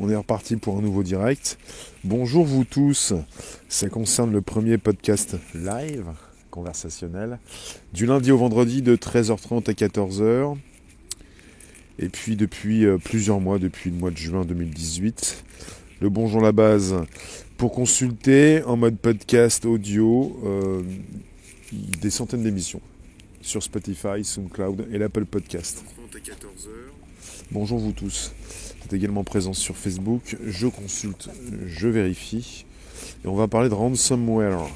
On 0.00 0.08
est 0.08 0.14
reparti 0.14 0.54
pour 0.54 0.78
un 0.78 0.80
nouveau 0.80 1.02
direct. 1.02 1.58
Bonjour 2.04 2.44
vous 2.44 2.62
tous. 2.62 3.14
Ça 3.68 3.88
concerne 3.88 4.30
le 4.30 4.40
premier 4.42 4.78
podcast 4.78 5.36
live 5.56 6.06
conversationnel 6.52 7.40
du 7.92 8.06
lundi 8.06 8.30
au 8.30 8.38
vendredi 8.38 8.80
de 8.80 8.94
13h30 8.94 9.68
à 9.68 9.72
14h. 9.72 10.56
Et 11.98 12.08
puis 12.08 12.36
depuis 12.36 12.86
euh, 12.86 12.98
plusieurs 12.98 13.40
mois, 13.40 13.58
depuis 13.58 13.90
le 13.90 13.96
mois 13.96 14.12
de 14.12 14.16
juin 14.16 14.44
2018, 14.44 15.44
le 16.00 16.08
Bonjour 16.08 16.40
la 16.40 16.52
base 16.52 16.94
pour 17.56 17.72
consulter 17.72 18.62
en 18.62 18.76
mode 18.76 18.98
podcast 18.98 19.64
audio 19.64 20.40
euh, 20.44 20.82
des 21.72 22.10
centaines 22.10 22.44
d'émissions 22.44 22.80
sur 23.40 23.64
Spotify, 23.64 24.22
SoundCloud 24.22 24.86
et 24.92 24.98
l'Apple 24.98 25.24
Podcast. 25.24 25.82
Bonjour 27.50 27.80
vous 27.80 27.92
tous. 27.92 28.32
C'est 28.82 28.96
également 28.96 29.24
présent 29.24 29.52
sur 29.52 29.76
Facebook. 29.76 30.36
Je 30.46 30.66
consulte, 30.66 31.28
je 31.66 31.88
vérifie. 31.88 32.64
Et 33.24 33.28
on 33.28 33.34
va 33.34 33.48
parler 33.48 33.68
de 33.68 33.74
ransomware 33.74 34.66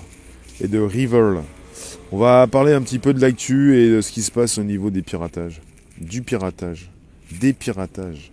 et 0.60 0.69
de 0.69 0.79
River. 0.79 1.41
On 2.10 2.19
va 2.19 2.46
parler 2.46 2.73
un 2.73 2.83
petit 2.83 2.98
peu 2.98 3.15
de 3.15 3.20
l'actu 3.20 3.79
et 3.79 3.91
de 3.91 4.01
ce 4.01 4.12
qui 4.12 4.23
se 4.23 4.30
passe 4.30 4.59
au 4.59 4.65
niveau 4.65 4.91
des 4.91 5.02
piratages. 5.02 5.60
Du 5.98 6.23
piratage. 6.23 6.91
Des 7.41 7.52
piratages. 7.52 8.33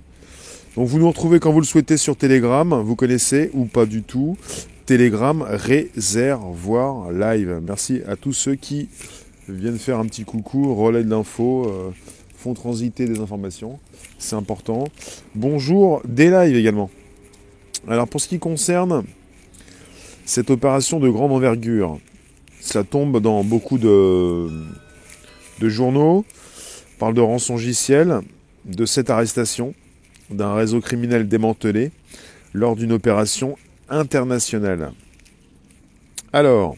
Donc 0.76 0.88
vous 0.88 1.00
nous 1.00 1.08
retrouvez 1.08 1.40
quand 1.40 1.52
vous 1.52 1.62
le 1.62 1.66
souhaitez 1.66 1.98
sur 1.98 2.16
Telegram. 2.16 2.82
Vous 2.84 2.96
connaissez 2.96 3.50
ou 3.54 3.66
pas 3.66 3.86
du 3.86 4.04
tout. 4.04 4.38
Telegram 4.86 5.46
réservoir 5.48 7.12
live. 7.12 7.62
Merci 7.66 8.02
à 8.08 8.16
tous 8.16 8.34
ceux 8.34 8.56
qui 8.56 8.90
viennent 9.48 9.78
faire 9.78 10.00
un 10.00 10.06
petit 10.06 10.24
coucou, 10.24 10.74
relais 10.76 11.04
de 11.04 11.10
l'info, 11.10 11.66
euh, 11.68 11.92
font 12.40 12.54
transiter 12.54 13.06
des 13.06 13.20
informations. 13.20 13.80
C'est 14.18 14.36
important. 14.36 14.86
Bonjour, 15.36 16.02
des 16.06 16.32
lives 16.32 16.56
également. 16.56 16.90
Alors 17.88 18.08
pour 18.08 18.22
ce 18.22 18.30
qui 18.30 18.40
concerne 18.40 19.04
cette 20.24 20.50
opération 20.50 21.02
de 21.02 21.10
grande 21.10 21.34
envergure, 21.34 22.00
ça 22.62 22.86
tombe 22.86 23.20
dans 23.20 23.44
beaucoup 23.44 23.78
de, 23.78 24.48
journaux. 25.62 26.24
On 26.96 27.00
parle 27.00 27.14
de 27.14 27.22
rançongiciel, 27.22 28.22
de 28.64 28.86
cette 28.86 29.10
arrestation 29.10 29.74
d'un 30.30 30.54
réseau 30.54 30.80
criminel 30.80 31.28
démantelé 31.28 31.92
lors 32.54 32.78
d'une 32.78 32.94
opération 32.94 33.58
internationale. 33.90 34.94
Alors, 36.32 36.78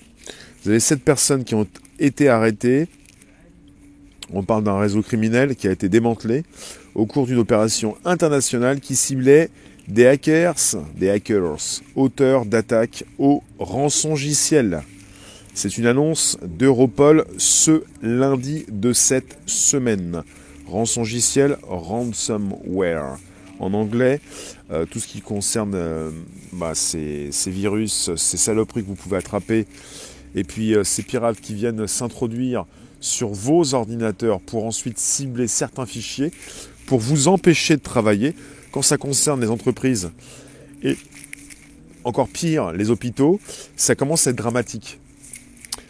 vous 0.63 0.69
avez 0.69 0.80
sept 0.80 1.03
personnes 1.03 1.44
qui 1.44 1.53
ont 1.53 1.67
été 2.00 2.30
arrêtées. 2.30 2.88
On 4.33 4.43
parle 4.43 4.63
d'un 4.63 4.79
réseau 4.79 5.01
criminel 5.01 5.55
qui 5.55 5.67
a 5.67 5.71
été 5.71 5.89
démantelé 5.89 6.43
au 6.95 7.05
cours 7.05 7.25
d'une 7.25 7.37
opération 7.37 7.97
internationale 8.05 8.79
qui 8.79 8.95
ciblait 8.95 9.49
des 9.88 10.07
hackers, 10.07 10.55
des 10.95 11.09
hackers, 11.09 11.81
auteurs 11.95 12.45
d'attaques 12.45 13.03
au 13.19 13.43
rançongiciel. 13.59 14.83
C'est 15.53 15.77
une 15.77 15.85
annonce 15.85 16.38
d'Europol 16.45 17.25
ce 17.38 17.83
lundi 18.01 18.65
de 18.69 18.93
cette 18.93 19.38
semaine. 19.45 20.23
Rançongiciel, 20.67 21.57
ransomware. 21.63 23.17
En 23.59 23.73
anglais, 23.73 24.21
euh, 24.71 24.85
tout 24.85 24.99
ce 24.99 25.07
qui 25.07 25.21
concerne 25.21 25.73
euh, 25.75 26.09
bah, 26.53 26.73
ces, 26.73 27.29
virus, 27.45 28.09
ces 28.16 28.38
saloperies 28.38 28.81
que 28.81 28.88
vous 28.88 28.95
pouvez 28.95 29.17
attraper, 29.17 29.67
et 30.35 30.43
puis 30.43 30.75
euh, 30.75 30.83
ces 30.83 31.03
pirates 31.03 31.39
qui 31.41 31.53
viennent 31.53 31.87
s'introduire 31.87 32.65
sur 32.99 33.29
vos 33.29 33.73
ordinateurs 33.73 34.39
pour 34.39 34.65
ensuite 34.65 34.99
cibler 34.99 35.47
certains 35.47 35.85
fichiers, 35.85 36.31
pour 36.85 36.99
vous 36.99 37.27
empêcher 37.27 37.75
de 37.75 37.81
travailler. 37.81 38.35
Quand 38.71 38.81
ça 38.81 38.97
concerne 38.97 39.41
les 39.41 39.49
entreprises 39.49 40.11
et 40.83 40.95
encore 42.03 42.29
pire, 42.29 42.72
les 42.72 42.89
hôpitaux, 42.89 43.39
ça 43.75 43.95
commence 43.95 44.28
à 44.28 44.29
être 44.29 44.38
dramatique. 44.38 45.00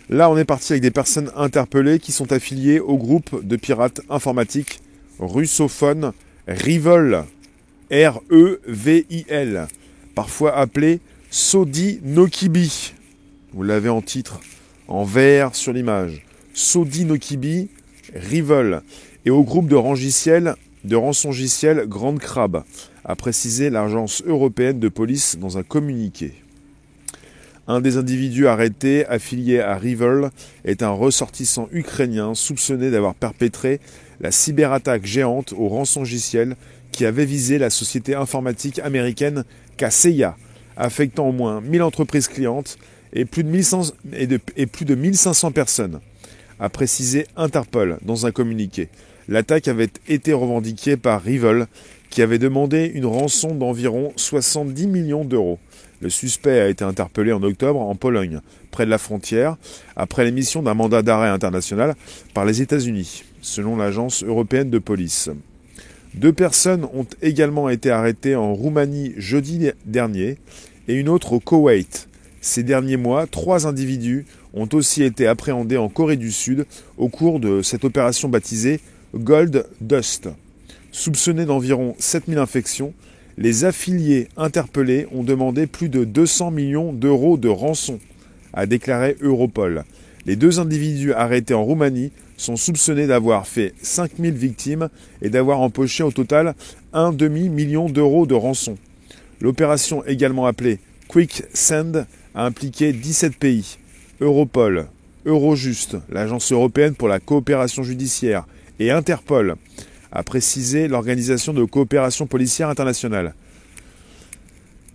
Là, 0.09 0.29
on 0.29 0.37
est 0.37 0.45
parti 0.45 0.73
avec 0.73 0.81
des 0.81 0.91
personnes 0.91 1.31
interpellées 1.35 1.99
qui 1.99 2.11
sont 2.11 2.31
affiliées 2.33 2.79
au 2.79 2.97
groupe 2.97 3.45
de 3.45 3.55
pirates 3.55 4.01
informatiques 4.09 4.79
russophone 5.19 6.11
Rivol, 6.47 7.25
R-E-V-I-L, 7.91 9.67
parfois 10.15 10.57
appelé 10.57 10.99
Sodi 11.29 11.99
Nokibi. 12.03 12.93
Vous 13.53 13.63
l'avez 13.63 13.89
en 13.89 14.01
titre, 14.01 14.39
en 14.87 15.03
vert 15.03 15.55
sur 15.55 15.73
l'image. 15.73 16.25
Sodi 16.53 17.03
Nokibi, 17.03 17.69
Rivol, 18.15 18.81
et 19.25 19.29
au 19.29 19.43
groupe 19.43 19.67
de 19.67 19.75
rangiciel 19.75 20.55
de 20.85 20.95
rançongiciel 20.95 21.85
Grande 21.85 22.19
Crabe, 22.19 22.63
a 23.03 23.15
précisé 23.15 23.69
l'agence 23.69 24.23
européenne 24.25 24.79
de 24.79 24.87
police 24.87 25.37
dans 25.37 25.57
un 25.57 25.63
communiqué. 25.63 26.33
Un 27.67 27.81
des 27.81 27.97
individus 27.97 28.47
arrêtés, 28.47 29.05
affilié 29.07 29.59
à 29.59 29.75
Rivel, 29.75 30.29
est 30.63 30.81
un 30.81 30.91
ressortissant 30.91 31.67
ukrainien 31.73 32.33
soupçonné 32.35 32.89
d'avoir 32.89 33.15
perpétré 33.15 33.81
la 34.21 34.31
cyberattaque 34.31 35.05
géante 35.05 35.53
au 35.57 35.67
rançongiciel 35.67 36.55
qui 36.93 37.05
avait 37.05 37.25
visé 37.25 37.57
la 37.57 37.69
société 37.69 38.15
informatique 38.15 38.79
américaine 38.79 39.43
Kaseya, 39.75 40.37
affectant 40.77 41.27
au 41.27 41.31
moins 41.33 41.59
1000 41.59 41.83
entreprises 41.83 42.29
clientes 42.29 42.77
et 43.13 43.25
plus 43.25 43.43
de, 43.43 44.39
et 44.55 44.65
plus 44.65 44.85
de 44.85 44.95
1500 44.95 45.51
personnes, 45.51 45.99
a 46.59 46.69
précisé 46.69 47.25
Interpol 47.35 47.97
dans 48.03 48.25
un 48.25 48.31
communiqué. 48.31 48.89
L'attaque 49.27 49.67
avait 49.67 49.89
été 50.07 50.33
revendiquée 50.33 50.97
par 50.97 51.21
Rivel, 51.21 51.67
qui 52.09 52.21
avait 52.21 52.39
demandé 52.39 52.91
une 52.93 53.05
rançon 53.05 53.55
d'environ 53.55 54.11
70 54.17 54.87
millions 54.87 55.25
d'euros. 55.25 55.59
Le 56.01 56.09
suspect 56.09 56.59
a 56.59 56.67
été 56.67 56.83
interpellé 56.83 57.31
en 57.31 57.41
octobre 57.43 57.79
en 57.79 57.95
Pologne, 57.95 58.41
près 58.69 58.85
de 58.85 58.89
la 58.89 58.97
frontière, 58.97 59.57
après 59.95 60.25
l'émission 60.25 60.61
d'un 60.61 60.73
mandat 60.73 61.03
d'arrêt 61.03 61.29
international 61.29 61.95
par 62.33 62.45
les 62.45 62.61
États-Unis, 62.61 63.23
selon 63.41 63.77
l'agence 63.77 64.23
européenne 64.23 64.69
de 64.69 64.79
police. 64.79 65.29
Deux 66.13 66.33
personnes 66.33 66.85
ont 66.93 67.05
également 67.21 67.69
été 67.69 67.89
arrêtées 67.89 68.35
en 68.35 68.53
Roumanie 68.53 69.13
jeudi 69.15 69.69
dernier 69.85 70.37
et 70.87 70.95
une 70.95 71.07
autre 71.07 71.33
au 71.33 71.39
Koweït. 71.39 72.09
Ces 72.41 72.63
derniers 72.63 72.97
mois, 72.97 73.27
trois 73.27 73.67
individus 73.67 74.25
ont 74.55 74.67
aussi 74.73 75.03
été 75.03 75.27
appréhendés 75.27 75.77
en 75.77 75.89
Corée 75.89 76.17
du 76.17 76.31
Sud 76.31 76.65
au 76.97 77.07
cours 77.07 77.39
de 77.39 77.61
cette 77.61 77.85
opération 77.85 78.29
baptisée 78.29 78.79
Gold 79.13 79.67
Dust. 79.79 80.27
Soupçonnés 80.91 81.45
d'environ 81.45 81.95
7000 81.99 82.39
infections, 82.39 82.93
les 83.37 83.63
affiliés 83.63 84.27
interpellés 84.37 85.07
ont 85.11 85.23
demandé 85.23 85.67
plus 85.67 85.87
de 85.87 86.03
200 86.03 86.49
millions 86.49 86.93
d'euros 86.93 87.37
de 87.37 87.47
rançon, 87.47 87.99
a 88.53 88.65
déclaré 88.65 89.17
Europol. 89.21 89.85
Les 90.25 90.35
deux 90.35 90.59
individus 90.59 91.13
arrêtés 91.13 91.53
en 91.53 91.63
Roumanie 91.63 92.11
sont 92.37 92.55
soupçonnés 92.55 93.05
d'avoir 93.05 93.47
fait 93.47 93.73
5000 93.83 94.33
victimes 94.33 94.89
et 95.21 95.29
d'avoir 95.29 95.61
empoché 95.61 96.03
au 96.03 96.11
total 96.11 96.55
un 96.91 97.13
demi-million 97.13 97.87
d'euros 97.87 98.25
de 98.25 98.33
rançon. 98.33 98.77
L'opération 99.39 100.03
également 100.05 100.47
appelée 100.47 100.79
Quick 101.07 101.43
Send 101.53 102.05
a 102.35 102.45
impliqué 102.45 102.93
17 102.93 103.35
pays. 103.35 103.77
Europol, 104.19 104.87
Eurojust, 105.25 105.97
l'agence 106.09 106.51
européenne 106.51 106.95
pour 106.95 107.07
la 107.07 107.19
coopération 107.19 107.83
judiciaire, 107.83 108.45
et 108.79 108.91
Interpol, 108.91 109.55
a 110.11 110.23
précisé 110.23 110.87
l'organisation 110.87 111.53
de 111.53 111.63
coopération 111.63 112.27
policière 112.27 112.69
internationale. 112.69 113.33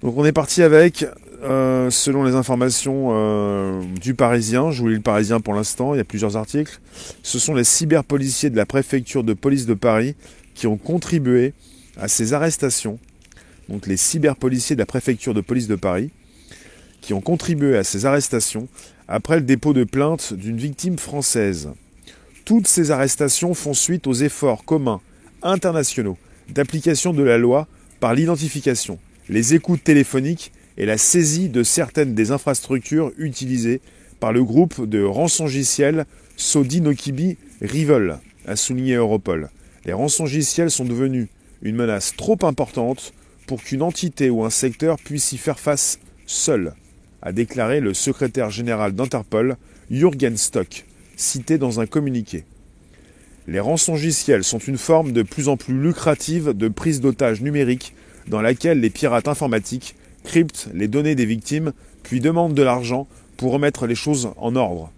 Donc 0.02 0.16
on 0.16 0.24
est 0.24 0.32
parti 0.32 0.62
avec, 0.62 1.06
euh, 1.42 1.91
selon 1.91 2.24
les 2.24 2.34
informations 2.34 3.08
euh, 3.10 3.82
du 4.00 4.14
Parisien, 4.14 4.70
je 4.70 4.82
vous 4.82 4.88
lis 4.88 4.97
le 4.97 5.00
Parisien 5.00 5.41
pour 5.41 5.54
l'instant, 5.54 5.94
il 5.94 5.98
y 5.98 6.00
a 6.00 6.04
plusieurs 6.04 6.36
articles, 6.36 6.80
ce 7.22 7.38
sont 7.38 7.54
les 7.54 7.64
cyberpoliciers 7.64 8.50
de 8.50 8.56
la 8.56 8.66
préfecture 8.66 9.24
de 9.24 9.32
police 9.32 9.66
de 9.66 9.74
Paris 9.74 10.15
qui 10.54 10.66
ont 10.66 10.77
contribué 10.77 11.54
à 11.98 12.09
ces 12.09 12.34
arrestations. 12.34 12.98
Donc 13.68 13.86
les 13.86 13.97
cyberpoliciers 13.97 14.77
de 14.77 14.80
la 14.80 14.86
préfecture 14.86 15.34
de 15.34 15.41
police 15.41 15.66
de 15.66 15.77
Paris 15.77 16.10
qui 17.06 17.14
ont 17.14 17.20
contribué 17.20 17.76
à 17.78 17.84
ces 17.84 18.04
arrestations 18.04 18.66
après 19.06 19.36
le 19.36 19.42
dépôt 19.42 19.72
de 19.72 19.84
plainte 19.84 20.34
d'une 20.34 20.56
victime 20.56 20.98
française. 20.98 21.68
Toutes 22.44 22.66
ces 22.66 22.91
arrestations 22.91 23.54
font 23.54 23.74
suite 23.74 24.08
aux 24.08 24.12
efforts 24.12 24.64
communs 24.64 25.00
internationaux 25.41 26.18
d'application 26.48 27.12
de 27.12 27.22
la 27.22 27.38
loi 27.38 27.68
par 28.00 28.12
l'identification, 28.12 28.98
les 29.28 29.54
écoutes 29.54 29.84
téléphoniques 29.84 30.50
et 30.78 30.84
la 30.84 30.98
saisie 30.98 31.48
de 31.48 31.62
certaines 31.62 32.16
des 32.16 32.32
infrastructures 32.32 33.12
utilisées 33.18 33.80
par 34.18 34.32
le 34.32 34.42
groupe 34.42 34.84
de 34.84 35.04
rançongiciels 35.04 36.06
Sodinokibi 36.36 37.36
Rivel, 37.62 38.18
a 38.48 38.56
souligné 38.56 38.94
Europol. 38.94 39.48
Les 39.84 39.92
rançongiciels 39.92 40.72
sont 40.72 40.84
devenus 40.84 41.28
une 41.62 41.76
menace 41.76 42.14
trop 42.16 42.38
importante 42.42 43.12
pour 43.47 43.62
qu'une 43.62 43.82
entité 43.82 44.28
ou 44.28 44.44
un 44.44 44.50
secteur 44.50 44.97
puisse 44.98 45.30
y 45.30 45.38
faire 45.38 45.60
face 45.60 46.00
seul, 46.26 46.74
a 47.27 47.33
déclaré 47.33 47.81
le 47.81 47.93
secrétaire 47.93 48.51
général 48.51 48.93
d'Interpol, 48.93 49.57
Jürgen 49.91 50.37
Stock 50.37 50.84
cité 51.17 51.59
dans 51.59 51.81
un 51.81 51.87
communiqué. 51.87 52.45
Les 53.49 53.59
rançongiciels 53.59 54.45
sont 54.45 54.59
une 54.59 54.78
forme 54.78 55.11
de 55.11 55.23
plus 55.23 55.49
en 55.49 55.57
plus 55.57 55.75
lucrative 55.75 56.51
de 56.51 56.69
prise 56.69 57.01
d'otages 57.01 57.41
numériques 57.41 57.95
dans 58.28 58.41
laquelle 58.41 58.78
les 58.78 58.91
pirates 58.91 59.27
informatiques 59.27 59.97
cryptent 60.23 60.69
les 60.73 60.87
données 60.87 61.17
des 61.17 61.27
victimes, 61.27 61.73
puis 62.05 62.21
demandent 62.21 62.55
de 62.55 62.63
l'argent 62.63 63.09
pour 63.37 63.51
remettre 63.51 63.89
les 63.89 63.97
choses 63.97 64.31
en 64.37 64.55
ordre. 64.55 64.93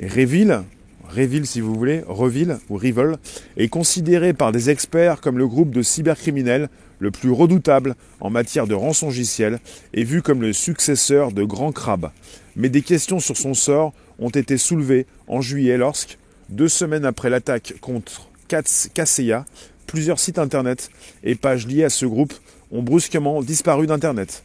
Reville, 0.00 0.62
Reville 1.10 1.46
si 1.46 1.60
vous 1.60 1.74
voulez, 1.74 2.02
Reville 2.06 2.56
ou 2.70 2.76
Revil, 2.76 3.16
est 3.58 3.68
considéré 3.68 4.32
par 4.32 4.50
des 4.50 4.70
experts 4.70 5.20
comme 5.20 5.36
le 5.36 5.46
groupe 5.46 5.72
de 5.72 5.82
cybercriminels 5.82 6.70
le 6.98 7.10
plus 7.10 7.30
redoutable 7.30 7.94
en 8.20 8.30
matière 8.30 8.66
de 8.66 8.74
rançongiciel 8.74 9.58
et 9.94 10.04
vu 10.04 10.22
comme 10.22 10.42
le 10.42 10.52
successeur 10.52 11.32
de 11.32 11.44
Grand 11.44 11.72
Crabe. 11.72 12.10
Mais 12.56 12.68
des 12.68 12.82
questions 12.82 13.20
sur 13.20 13.36
son 13.36 13.54
sort 13.54 13.92
ont 14.18 14.30
été 14.30 14.56
soulevées 14.56 15.06
en 15.28 15.40
juillet 15.40 15.76
lorsque, 15.76 16.18
deux 16.48 16.68
semaines 16.68 17.04
après 17.04 17.30
l'attaque 17.30 17.74
contre 17.80 18.28
Kaseya, 18.48 19.44
plusieurs 19.86 20.18
sites 20.18 20.38
internet 20.38 20.90
et 21.24 21.34
pages 21.34 21.66
liées 21.66 21.84
à 21.84 21.90
ce 21.90 22.06
groupe 22.06 22.34
ont 22.70 22.82
brusquement 22.82 23.42
disparu 23.42 23.86
d'internet. 23.86 24.42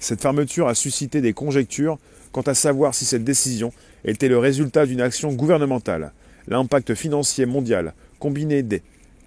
Cette 0.00 0.20
fermeture 0.20 0.68
a 0.68 0.74
suscité 0.74 1.20
des 1.20 1.32
conjectures 1.32 1.98
quant 2.32 2.42
à 2.42 2.54
savoir 2.54 2.94
si 2.94 3.04
cette 3.04 3.24
décision 3.24 3.72
était 4.04 4.28
le 4.28 4.38
résultat 4.38 4.86
d'une 4.86 5.00
action 5.00 5.32
gouvernementale. 5.32 6.12
L'impact 6.48 6.94
financier 6.94 7.46
mondial, 7.46 7.94
combiné 8.18 8.62
des, 8.62 8.82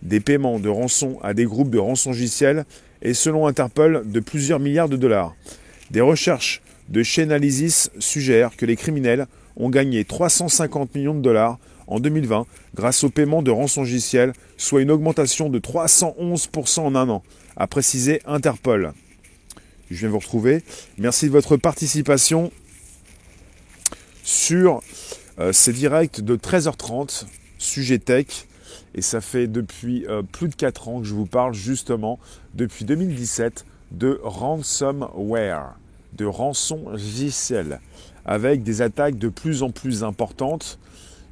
des 0.05 0.19
paiements 0.19 0.59
de 0.59 0.69
rançon 0.69 1.19
à 1.21 1.33
des 1.33 1.45
groupes 1.45 1.71
de 1.71 1.79
rançongiciels, 1.79 2.65
est 3.01 3.13
selon 3.13 3.47
Interpol 3.47 4.03
de 4.05 4.19
plusieurs 4.19 4.59
milliards 4.59 4.89
de 4.89 4.97
dollars. 4.97 5.35
Des 5.91 6.01
recherches 6.01 6.61
de 6.89 7.03
Chainalysis 7.03 7.89
suggèrent 7.99 8.55
que 8.55 8.65
les 8.65 8.75
criminels 8.75 9.27
ont 9.57 9.69
gagné 9.69 10.05
350 10.05 10.95
millions 10.95 11.15
de 11.15 11.21
dollars 11.21 11.59
en 11.87 11.99
2020 11.99 12.45
grâce 12.75 13.03
au 13.03 13.09
paiement 13.09 13.41
de 13.41 13.51
rançongiciels, 13.51 14.33
soit 14.57 14.81
une 14.81 14.91
augmentation 14.91 15.49
de 15.49 15.59
311% 15.59 16.79
en 16.81 16.95
un 16.95 17.09
an, 17.09 17.23
a 17.57 17.67
précisé 17.67 18.21
Interpol. 18.25 18.93
Je 19.89 19.97
viens 19.97 20.09
vous 20.09 20.19
retrouver. 20.19 20.63
Merci 20.97 21.27
de 21.27 21.31
votre 21.31 21.57
participation 21.57 22.51
sur 24.23 24.81
euh, 25.39 25.53
ces 25.53 25.73
directs 25.73 26.21
de 26.21 26.35
13h30, 26.35 27.25
sujet 27.59 27.99
tech. 27.99 28.25
Et 28.95 29.01
ça 29.01 29.21
fait 29.21 29.47
depuis 29.47 30.05
euh, 30.07 30.23
plus 30.23 30.47
de 30.47 30.55
4 30.55 30.87
ans 30.87 30.99
que 31.01 31.05
je 31.05 31.13
vous 31.13 31.25
parle 31.25 31.53
justement, 31.53 32.17
depuis 32.53 32.85
2017, 32.85 33.65
de 33.91 34.19
ransomware, 34.23 35.75
de 36.13 36.25
rançon 36.25 36.89
logiciel, 36.89 37.81
avec 38.25 38.63
des 38.63 38.81
attaques 38.81 39.17
de 39.17 39.27
plus 39.27 39.63
en 39.63 39.69
plus 39.69 40.03
importantes, 40.03 40.79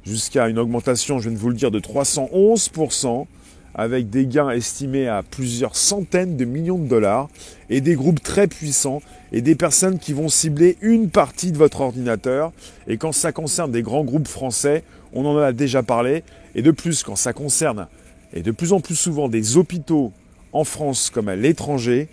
jusqu'à 0.04 0.48
une 0.48 0.58
augmentation, 0.58 1.18
je 1.18 1.30
viens 1.30 1.38
vous 1.38 1.48
le 1.48 1.56
dire, 1.56 1.70
de 1.70 1.80
311%, 1.80 3.26
avec 3.74 4.08
des 4.08 4.26
gains 4.26 4.50
estimés 4.50 5.08
à 5.08 5.22
plusieurs 5.22 5.74
centaines 5.74 6.36
de 6.36 6.44
millions 6.44 6.78
de 6.78 6.86
dollars, 6.86 7.28
et 7.70 7.80
des 7.80 7.94
groupes 7.94 8.22
très 8.22 8.46
puissants, 8.46 9.00
et 9.32 9.40
des 9.40 9.56
personnes 9.56 9.98
qui 9.98 10.12
vont 10.12 10.28
cibler 10.28 10.76
une 10.80 11.10
partie 11.10 11.50
de 11.50 11.58
votre 11.58 11.80
ordinateur. 11.80 12.52
Et 12.86 12.98
quand 12.98 13.12
ça 13.12 13.32
concerne 13.32 13.72
des 13.72 13.82
grands 13.82 14.04
groupes 14.04 14.28
français, 14.28 14.84
on 15.14 15.24
en 15.24 15.36
a 15.38 15.52
déjà 15.52 15.82
parlé, 15.82 16.24
et 16.54 16.62
de 16.62 16.70
plus, 16.70 17.02
quand 17.02 17.16
ça 17.16 17.32
concerne, 17.32 17.88
et 18.32 18.42
de 18.42 18.50
plus 18.50 18.72
en 18.72 18.80
plus 18.80 18.96
souvent, 18.96 19.28
des 19.28 19.56
hôpitaux 19.56 20.12
en 20.52 20.64
France 20.64 21.10
comme 21.10 21.28
à 21.28 21.36
l'étranger, 21.36 22.08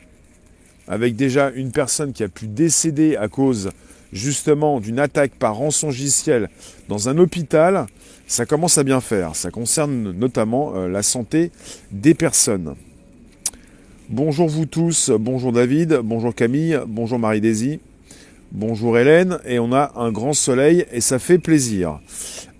avec 0.87 1.15
déjà 1.15 1.51
une 1.51 1.71
personne 1.71 2.13
qui 2.13 2.23
a 2.23 2.29
pu 2.29 2.47
décéder 2.47 3.15
à 3.15 3.27
cause 3.27 3.71
justement 4.13 4.79
d'une 4.79 4.99
attaque 4.99 5.31
par 5.33 5.55
rançongiciel 5.55 6.49
dans 6.89 7.09
un 7.09 7.17
hôpital, 7.17 7.85
ça 8.27 8.45
commence 8.45 8.77
à 8.77 8.83
bien 8.83 9.01
faire. 9.01 9.35
Ça 9.35 9.51
concerne 9.51 10.11
notamment 10.11 10.73
euh, 10.75 10.87
la 10.87 11.03
santé 11.03 11.51
des 11.91 12.13
personnes. 12.13 12.75
Bonjour 14.09 14.49
vous 14.49 14.65
tous, 14.65 15.09
bonjour 15.17 15.53
David, 15.53 15.99
bonjour 16.03 16.35
Camille, 16.35 16.77
bonjour 16.85 17.17
Marie-Daisy, 17.17 17.79
bonjour 18.51 18.97
Hélène, 18.97 19.39
et 19.45 19.59
on 19.59 19.71
a 19.71 19.93
un 19.95 20.11
grand 20.11 20.33
soleil 20.33 20.85
et 20.91 20.99
ça 20.99 21.17
fait 21.17 21.37
plaisir. 21.37 22.01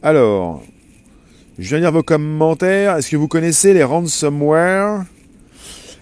Alors, 0.04 0.64
je 1.60 1.70
viens 1.70 1.80
lire 1.80 1.92
vos 1.92 2.04
commentaires. 2.04 2.98
Est-ce 2.98 3.10
que 3.10 3.18
vous 3.18 3.28
connaissez 3.28 3.74
les 3.74 3.84
ransomware? 3.84 5.06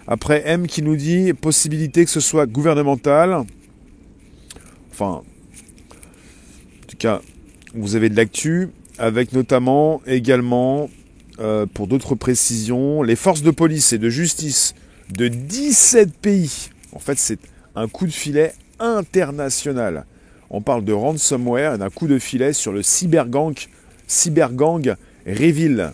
Après 0.07 0.41
M 0.45 0.67
qui 0.67 0.81
nous 0.81 0.95
dit 0.95 1.33
possibilité 1.33 2.05
que 2.05 2.11
ce 2.11 2.19
soit 2.19 2.45
gouvernemental. 2.45 3.43
Enfin, 4.91 5.21
cas, 6.99 7.21
vous 7.73 7.95
avez 7.95 8.09
de 8.09 8.15
l'actu, 8.15 8.69
avec 8.99 9.33
notamment 9.33 10.01
également, 10.05 10.89
euh, 11.39 11.65
pour 11.65 11.87
d'autres 11.87 12.13
précisions, 12.13 13.01
les 13.01 13.15
forces 13.15 13.41
de 13.41 13.51
police 13.51 13.93
et 13.93 13.97
de 13.97 14.09
justice 14.09 14.75
de 15.09 15.27
17 15.27 16.13
pays. 16.13 16.69
En 16.91 16.99
fait, 16.99 17.17
c'est 17.17 17.39
un 17.75 17.87
coup 17.87 18.05
de 18.05 18.11
filet 18.11 18.53
international. 18.79 20.05
On 20.51 20.61
parle 20.61 20.83
de 20.83 20.93
ransomware 20.93 21.75
et 21.75 21.77
d'un 21.77 21.89
coup 21.89 22.07
de 22.07 22.19
filet 22.19 22.53
sur 22.53 22.71
le 22.71 22.83
cybergang, 22.83 23.55
cybergang 24.09 24.95
Reville. 25.25 25.91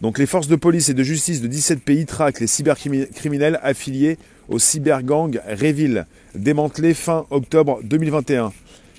Donc 0.00 0.18
les 0.18 0.26
forces 0.26 0.48
de 0.48 0.56
police 0.56 0.90
et 0.90 0.94
de 0.94 1.02
justice 1.02 1.40
de 1.40 1.48
17 1.48 1.80
pays 1.80 2.06
traquent 2.06 2.40
les 2.40 2.46
cybercriminels 2.46 3.58
affiliés 3.62 4.18
au 4.48 4.58
cybergang 4.58 5.40
Reville, 5.48 6.06
démantelé 6.34 6.94
fin 6.94 7.26
octobre 7.30 7.80
2021. 7.82 8.52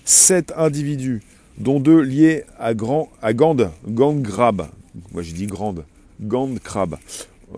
Sept 0.04 0.54
individus, 0.58 1.22
dont 1.58 1.80
deux 1.80 2.02
liés 2.02 2.44
à, 2.60 2.74
grand, 2.74 3.10
à 3.22 3.34
Gand, 3.34 3.72
Gang 3.88 4.22
Crab. 4.24 4.68
Moi 5.12 5.22
j'ai 5.22 5.34
dit 5.34 5.46
grande, 5.46 5.86
Gand 6.20 6.56
Crab. 6.64 6.98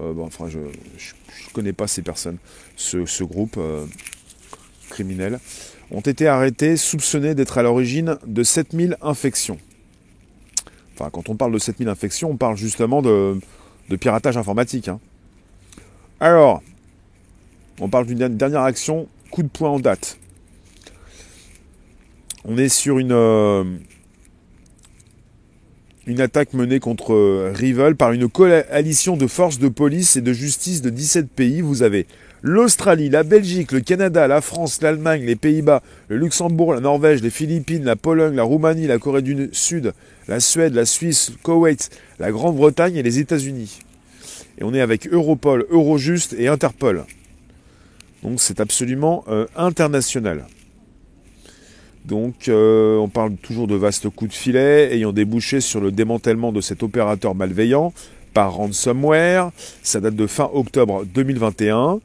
Euh, 0.01 0.13
enfin, 0.19 0.49
je 0.49 0.59
ne 0.59 1.53
connais 1.53 1.73
pas 1.73 1.87
ces 1.87 2.01
personnes, 2.01 2.37
ce, 2.75 3.23
groupe 3.23 3.55
euh, 3.57 3.85
criminel, 4.89 5.39
ont 5.91 6.01
été 6.01 6.27
arrêtés, 6.27 6.75
soupçonnés 6.75 7.35
d'être 7.35 7.57
à 7.57 7.63
l'origine 7.63 8.17
de 8.25 8.43
7000 8.43 8.97
infections. 9.01 9.57
Enfin, 10.99 11.11
quand 11.11 11.29
on 11.29 11.35
parle 11.35 11.51
de 11.51 11.59
7000 11.59 11.89
infections, 11.89 12.31
on 12.31 12.37
parle 12.37 12.57
justement 12.57 13.03
de, 13.03 13.37
piratage 13.99 14.35
informatique. 14.35 14.87
Hein. 14.87 14.99
Alors, 16.19 16.63
on 17.79 17.87
parle 17.87 18.07
d'une 18.07 18.35
dernière 18.35 18.63
action, 18.63 19.07
coup 19.29 19.43
de 19.43 19.47
poing 19.47 19.69
en 19.69 19.79
date. 19.79 20.17
On 22.45 22.57
est 22.57 22.69
sur 22.69 22.97
une, 22.97 23.11
euh, 23.11 23.63
une 26.07 26.19
attaque 26.19 26.53
menée 26.53 26.79
contre 26.79 27.13
euh, 27.13 27.51
Rival 27.53 27.95
par 27.95 28.11
une 28.11 28.27
coalition 28.27 29.17
de 29.17 29.27
forces 29.27 29.59
de 29.59 29.67
police 29.67 30.15
et 30.15 30.21
de 30.21 30.33
justice 30.33 30.81
de 30.81 30.89
17 30.89 31.29
pays. 31.29 31.61
Vous 31.61 31.83
avez 31.83 32.07
l'Australie, 32.41 33.09
la 33.09 33.21
Belgique, 33.21 33.71
le 33.71 33.81
Canada, 33.81 34.27
la 34.27 34.41
France, 34.41 34.81
l'Allemagne, 34.81 35.25
les 35.25 35.35
Pays-Bas, 35.35 35.83
le 36.07 36.17
Luxembourg, 36.17 36.73
la 36.73 36.79
Norvège, 36.79 37.21
les 37.21 37.29
Philippines, 37.29 37.83
la 37.83 37.95
Pologne, 37.95 38.35
la 38.35 38.43
Roumanie, 38.43 38.87
la 38.87 38.97
Corée 38.97 39.21
du 39.21 39.49
Sud, 39.51 39.93
la 40.27 40.39
Suède, 40.39 40.73
la 40.73 40.85
Suisse, 40.85 41.31
le 41.31 41.37
Koweït, 41.41 41.89
la 42.19 42.31
Grande-Bretagne 42.31 42.95
et 42.95 43.03
les 43.03 43.19
États-Unis. 43.19 43.79
Et 44.59 44.63
on 44.63 44.73
est 44.73 44.81
avec 44.81 45.07
Europol, 45.07 45.65
Eurojust 45.69 46.33
et 46.37 46.47
Interpol. 46.47 47.05
Donc 48.23 48.39
c'est 48.41 48.59
absolument 48.59 49.23
euh, 49.27 49.45
international. 49.55 50.45
Donc 52.05 52.47
euh, 52.47 52.97
on 52.97 53.09
parle 53.09 53.35
toujours 53.35 53.67
de 53.67 53.75
vastes 53.75 54.09
coups 54.09 54.31
de 54.31 54.35
filet 54.35 54.93
ayant 54.93 55.11
débouché 55.11 55.61
sur 55.61 55.81
le 55.81 55.91
démantèlement 55.91 56.51
de 56.51 56.61
cet 56.61 56.81
opérateur 56.81 57.35
malveillant 57.35 57.93
par 58.33 58.53
ransomware. 58.53 59.51
Ça 59.83 59.99
date 59.99 60.15
de 60.15 60.27
fin 60.27 60.49
octobre 60.53 61.05
2021. 61.05 61.99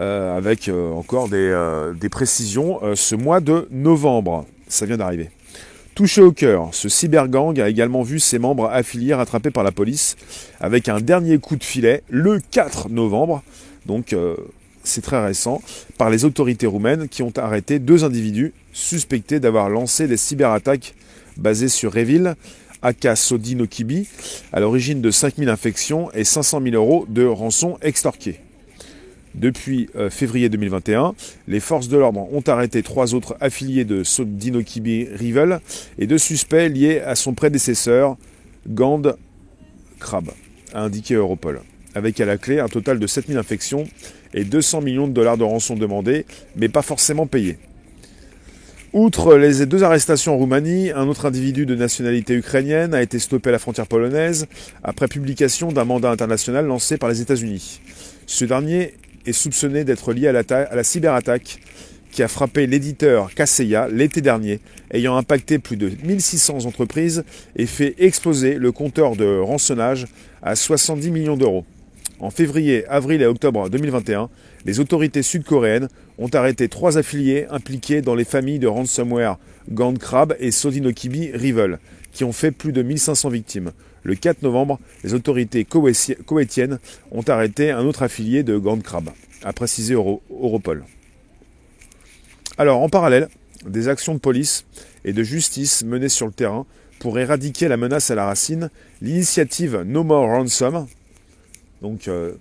Euh, 0.00 0.36
avec 0.36 0.68
encore 0.68 1.28
des 1.28 2.08
précisions 2.10 2.80
ce 2.96 3.14
mois 3.14 3.38
de 3.38 3.68
novembre. 3.70 4.44
Ça 4.66 4.86
vient 4.86 4.96
d'arriver. 4.96 5.30
Touché 5.94 6.22
au 6.22 6.32
cœur, 6.32 6.70
ce 6.72 6.88
cybergang 6.88 7.60
a 7.60 7.68
également 7.68 8.02
vu 8.02 8.18
ses 8.18 8.40
membres 8.40 8.68
affiliés 8.68 9.14
rattrapés 9.14 9.52
par 9.52 9.62
la 9.62 9.70
police 9.70 10.16
avec 10.58 10.88
un 10.88 11.00
dernier 11.00 11.38
coup 11.38 11.54
de 11.54 11.62
filet 11.62 12.02
le 12.10 12.40
4 12.50 12.88
novembre. 12.88 13.44
Donc 13.86 14.16
c'est 14.82 15.02
très 15.02 15.24
récent, 15.24 15.62
par 15.96 16.10
les 16.10 16.24
autorités 16.24 16.66
roumaines 16.66 17.08
qui 17.08 17.22
ont 17.22 17.32
arrêté 17.36 17.78
deux 17.78 18.02
individus 18.02 18.52
suspectés 18.72 19.38
d'avoir 19.38 19.70
lancé 19.70 20.08
des 20.08 20.16
cyberattaques 20.16 20.94
basées 21.36 21.68
sur 21.68 21.92
Revil, 21.92 22.34
aka 22.82 23.14
Sodino 23.14 23.68
Kibi, 23.68 24.08
à 24.52 24.58
l'origine 24.58 25.00
de 25.00 25.12
5000 25.12 25.48
infections 25.48 26.10
et 26.12 26.24
500 26.24 26.60
000 26.60 26.74
euros 26.74 27.06
de 27.08 27.24
rançon 27.24 27.78
extorqués. 27.82 28.40
Depuis 29.34 29.90
euh, 29.96 30.10
février 30.10 30.48
2021, 30.48 31.14
les 31.48 31.58
forces 31.58 31.88
de 31.88 31.96
l'ordre 31.96 32.20
ont 32.32 32.42
arrêté 32.46 32.82
trois 32.84 33.14
autres 33.14 33.36
affiliés 33.40 33.84
de 33.84 34.04
Sodino 34.04 34.62
Kibi 34.62 35.08
Rivel 35.12 35.60
et 35.98 36.06
deux 36.06 36.18
suspects 36.18 36.68
liés 36.68 37.00
à 37.00 37.16
son 37.16 37.34
prédécesseur, 37.34 38.16
Gand 38.68 39.02
Krab, 39.98 40.30
a 40.72 40.82
indiqué 40.82 41.14
Europol, 41.14 41.62
avec 41.96 42.20
à 42.20 42.26
la 42.26 42.38
clé 42.38 42.60
un 42.60 42.68
total 42.68 43.00
de 43.00 43.06
7000 43.06 43.36
infections 43.36 43.84
et 44.34 44.44
200 44.44 44.82
millions 44.82 45.08
de 45.08 45.12
dollars 45.12 45.36
de 45.36 45.44
rançon 45.44 45.74
demandés, 45.74 46.26
mais 46.54 46.68
pas 46.68 46.82
forcément 46.82 47.26
payés. 47.26 47.58
Outre 48.92 49.34
les 49.34 49.66
deux 49.66 49.82
arrestations 49.82 50.34
en 50.34 50.36
Roumanie, 50.36 50.92
un 50.92 51.08
autre 51.08 51.26
individu 51.26 51.66
de 51.66 51.74
nationalité 51.74 52.34
ukrainienne 52.34 52.94
a 52.94 53.02
été 53.02 53.18
stoppé 53.18 53.48
à 53.48 53.52
la 53.52 53.58
frontière 53.58 53.88
polonaise 53.88 54.46
après 54.84 55.08
publication 55.08 55.72
d'un 55.72 55.84
mandat 55.84 56.12
international 56.12 56.66
lancé 56.66 56.96
par 56.96 57.08
les 57.08 57.20
États-Unis. 57.20 57.80
Ce 58.26 58.44
dernier 58.44 58.94
est 59.26 59.32
soupçonné 59.32 59.84
d'être 59.84 60.12
lié 60.12 60.28
à 60.28 60.32
la, 60.32 60.84
cyberattaque 60.84 61.60
qui 62.10 62.22
a 62.22 62.28
frappé 62.28 62.66
l'éditeur 62.66 63.34
Kaseya 63.34 63.88
l'été 63.88 64.20
dernier, 64.20 64.60
ayant 64.92 65.16
impacté 65.16 65.58
plus 65.58 65.76
de 65.76 65.90
1600 66.04 66.64
entreprises 66.64 67.24
et 67.56 67.66
fait 67.66 67.94
exploser 67.98 68.54
le 68.54 68.72
compteur 68.72 69.16
de 69.16 69.38
rançonnage 69.38 70.06
à 70.42 70.54
70 70.54 71.10
millions 71.10 71.36
d'euros. 71.36 71.64
En 72.20 72.30
février, 72.30 72.86
avril 72.86 73.20
et 73.22 73.26
octobre 73.26 73.68
2021, 73.68 74.30
les 74.64 74.78
autorités 74.78 75.22
sud-coréennes 75.22 75.88
ont 76.18 76.28
arrêté 76.28 76.68
trois 76.68 76.96
affiliés 76.96 77.46
impliqués 77.50 78.02
dans 78.02 78.14
les 78.14 78.24
familles 78.24 78.60
de 78.60 78.68
ransomware 78.68 79.38
Crab 79.98 80.36
et 80.38 80.50
Sodinokibi 80.50 81.32
Rival, 81.32 81.80
qui 82.12 82.24
ont 82.24 82.32
fait 82.32 82.52
plus 82.52 82.72
de 82.72 82.82
1500 82.82 83.28
victimes. 83.28 83.72
Le 84.04 84.14
4 84.14 84.42
novembre, 84.42 84.78
les 85.02 85.14
autorités 85.14 85.64
koweïtiennes 85.64 86.78
ont 87.10 87.22
arrêté 87.22 87.70
un 87.70 87.84
autre 87.84 88.02
affilié 88.02 88.42
de 88.42 88.58
Crab, 88.82 89.10
a 89.42 89.52
précisé 89.52 89.94
Europol. 89.94 90.84
Alors, 92.58 92.82
en 92.82 92.88
parallèle, 92.90 93.28
des 93.66 93.88
actions 93.88 94.14
de 94.14 94.18
police 94.18 94.66
et 95.04 95.14
de 95.14 95.22
justice 95.22 95.84
menées 95.84 96.10
sur 96.10 96.26
le 96.26 96.32
terrain 96.32 96.66
pour 96.98 97.18
éradiquer 97.18 97.66
la 97.66 97.78
menace 97.78 98.10
à 98.10 98.14
la 98.14 98.26
racine, 98.26 98.70
l'initiative 99.00 99.82
No 99.86 100.04
More 100.04 100.28
Ransom, 100.28 100.86
donc 101.80 102.06
euh, 102.08 102.34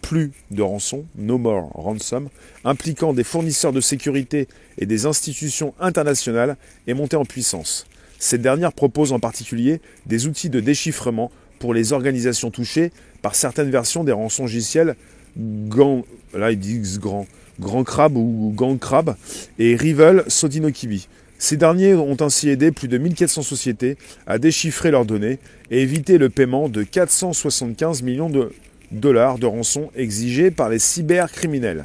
plus 0.00 0.30
de 0.50 0.62
rançon, 0.62 1.04
No 1.16 1.38
More 1.38 1.70
Ransom, 1.74 2.28
impliquant 2.64 3.12
des 3.12 3.24
fournisseurs 3.24 3.72
de 3.72 3.80
sécurité 3.80 4.48
et 4.78 4.86
des 4.86 5.06
institutions 5.06 5.74
internationales, 5.80 6.56
est 6.86 6.94
montée 6.94 7.16
en 7.16 7.24
puissance. 7.24 7.86
Cette 8.24 8.40
dernière 8.40 8.72
propose 8.72 9.12
en 9.12 9.20
particulier 9.20 9.82
des 10.06 10.26
outils 10.26 10.48
de 10.48 10.58
déchiffrement 10.58 11.30
pour 11.58 11.74
les 11.74 11.92
organisations 11.92 12.50
touchées 12.50 12.90
par 13.20 13.34
certaines 13.34 13.68
versions 13.68 14.02
des 14.02 14.12
rançongiciels 14.12 14.96
GAN, 15.36 16.06
là 16.32 16.48
grand, 16.54 17.26
Grand 17.60 17.84
Crab 17.84 18.16
ou 18.16 18.50
Gang 18.56 18.78
Crab, 18.78 19.14
et 19.58 19.76
Rival 19.76 20.24
Sodinokibi. 20.26 21.06
Ces 21.38 21.58
derniers 21.58 21.92
ont 21.92 22.16
ainsi 22.18 22.48
aidé 22.48 22.72
plus 22.72 22.88
de 22.88 22.96
1400 22.96 23.42
sociétés 23.42 23.98
à 24.26 24.38
déchiffrer 24.38 24.90
leurs 24.90 25.04
données 25.04 25.38
et 25.70 25.82
éviter 25.82 26.16
le 26.16 26.30
paiement 26.30 26.70
de 26.70 26.82
475 26.82 28.00
millions 28.00 28.30
de 28.30 28.52
dollars 28.90 29.38
de 29.38 29.44
rançon 29.44 29.90
exigés 29.96 30.50
par 30.50 30.70
les 30.70 30.78
cybercriminels. 30.78 31.84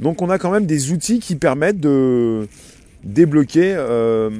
Donc 0.00 0.22
on 0.22 0.28
a 0.28 0.38
quand 0.40 0.50
même 0.50 0.66
des 0.66 0.90
outils 0.90 1.20
qui 1.20 1.36
permettent 1.36 1.78
de 1.78 2.48
débloquer 3.04 3.76
euh, 3.76 4.30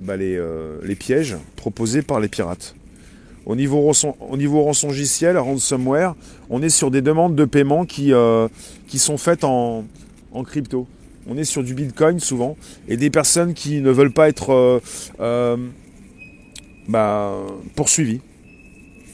bah, 0.00 0.14
euh, 0.14 0.78
les, 0.82 0.94
pièges 0.94 1.36
proposés 1.56 2.00
par 2.00 2.20
les 2.20 2.28
pirates. 2.28 2.74
Au 3.44 3.54
niveau, 3.54 3.82
rançon, 3.82 4.16
au 4.30 4.38
niveau 4.38 4.62
ransomware, 4.62 6.14
on 6.48 6.62
est 6.62 6.70
sur 6.70 6.90
des 6.90 7.02
demandes 7.02 7.36
de 7.36 7.44
paiement 7.44 7.84
qui, 7.84 8.14
euh, 8.14 8.48
qui 8.88 8.98
sont 8.98 9.18
faites 9.18 9.44
en, 9.44 9.84
crypto. 10.46 10.86
On 11.26 11.36
est 11.36 11.44
sur 11.44 11.62
du 11.62 11.74
Bitcoin 11.74 12.18
souvent 12.18 12.56
et 12.88 12.96
des 12.96 13.10
personnes 13.10 13.52
qui 13.52 13.82
ne 13.82 13.90
veulent 13.90 14.12
pas 14.12 14.28
être 14.30 14.80
euh, 15.20 15.56
bah, 16.88 17.36
poursuivies. 17.76 18.22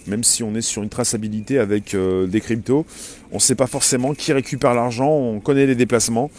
Même 0.07 0.23
si 0.23 0.45
on 0.45 0.55
est 0.55 0.61
sur 0.61 0.85
une 0.85 0.89
traçabilité 0.89 1.59
avec 1.59 1.97
des 1.97 2.41
cryptos, 2.41 2.87
on 3.33 3.37
ne 3.37 3.41
sait 3.41 3.57
pas 3.57 3.67
forcément 3.67 4.15
qui 4.15 4.33
récupère 4.33 4.73
l'argent, 4.73 5.11
on 5.11 5.41
connaît 5.41 5.67
les 5.67 5.75
déplacements. 5.75 6.31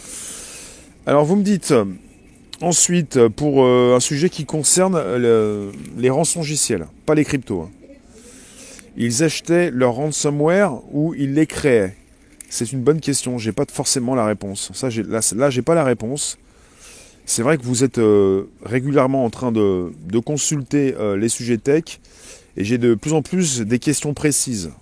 Alors 1.04 1.26
vous 1.26 1.36
me 1.36 1.42
dites, 1.42 1.74
ensuite, 2.60 3.28
pour 3.28 3.64
un 3.66 4.00
sujet 4.00 4.30
qui 4.30 4.44
concerne 4.44 5.00
les 5.96 6.10
rançongiciels, 6.10 6.86
pas 7.06 7.14
les 7.14 7.24
cryptos. 7.24 7.62
Hein. 7.62 7.70
Ils 8.96 9.22
achetaient 9.22 9.70
leur 9.70 9.94
ransomware 9.94 10.80
ou 10.92 11.14
ils 11.14 11.34
les 11.34 11.46
créaient? 11.46 11.94
C'est 12.50 12.72
une 12.72 12.80
bonne 12.80 13.00
question, 13.00 13.38
j'ai 13.38 13.52
pas 13.52 13.64
forcément 13.70 14.14
la 14.14 14.24
réponse. 14.24 14.72
Là, 15.36 15.50
j'ai 15.50 15.62
pas 15.62 15.74
la 15.74 15.84
réponse. 15.84 16.36
C'est 17.24 17.42
vrai 17.42 17.58
que 17.58 17.62
vous 17.62 17.84
êtes 17.84 17.98
euh, 17.98 18.44
régulièrement 18.64 19.24
en 19.24 19.30
train 19.30 19.52
de, 19.52 19.92
consulter 20.24 20.94
euh, 20.98 21.16
les 21.16 21.28
sujets 21.28 21.58
tech 21.58 22.00
et 22.56 22.64
j'ai 22.64 22.78
de 22.78 22.94
plus 22.94 23.12
en 23.12 23.22
plus 23.22 23.60
des 23.60 23.78
questions 23.78 24.14
précises. 24.14 24.72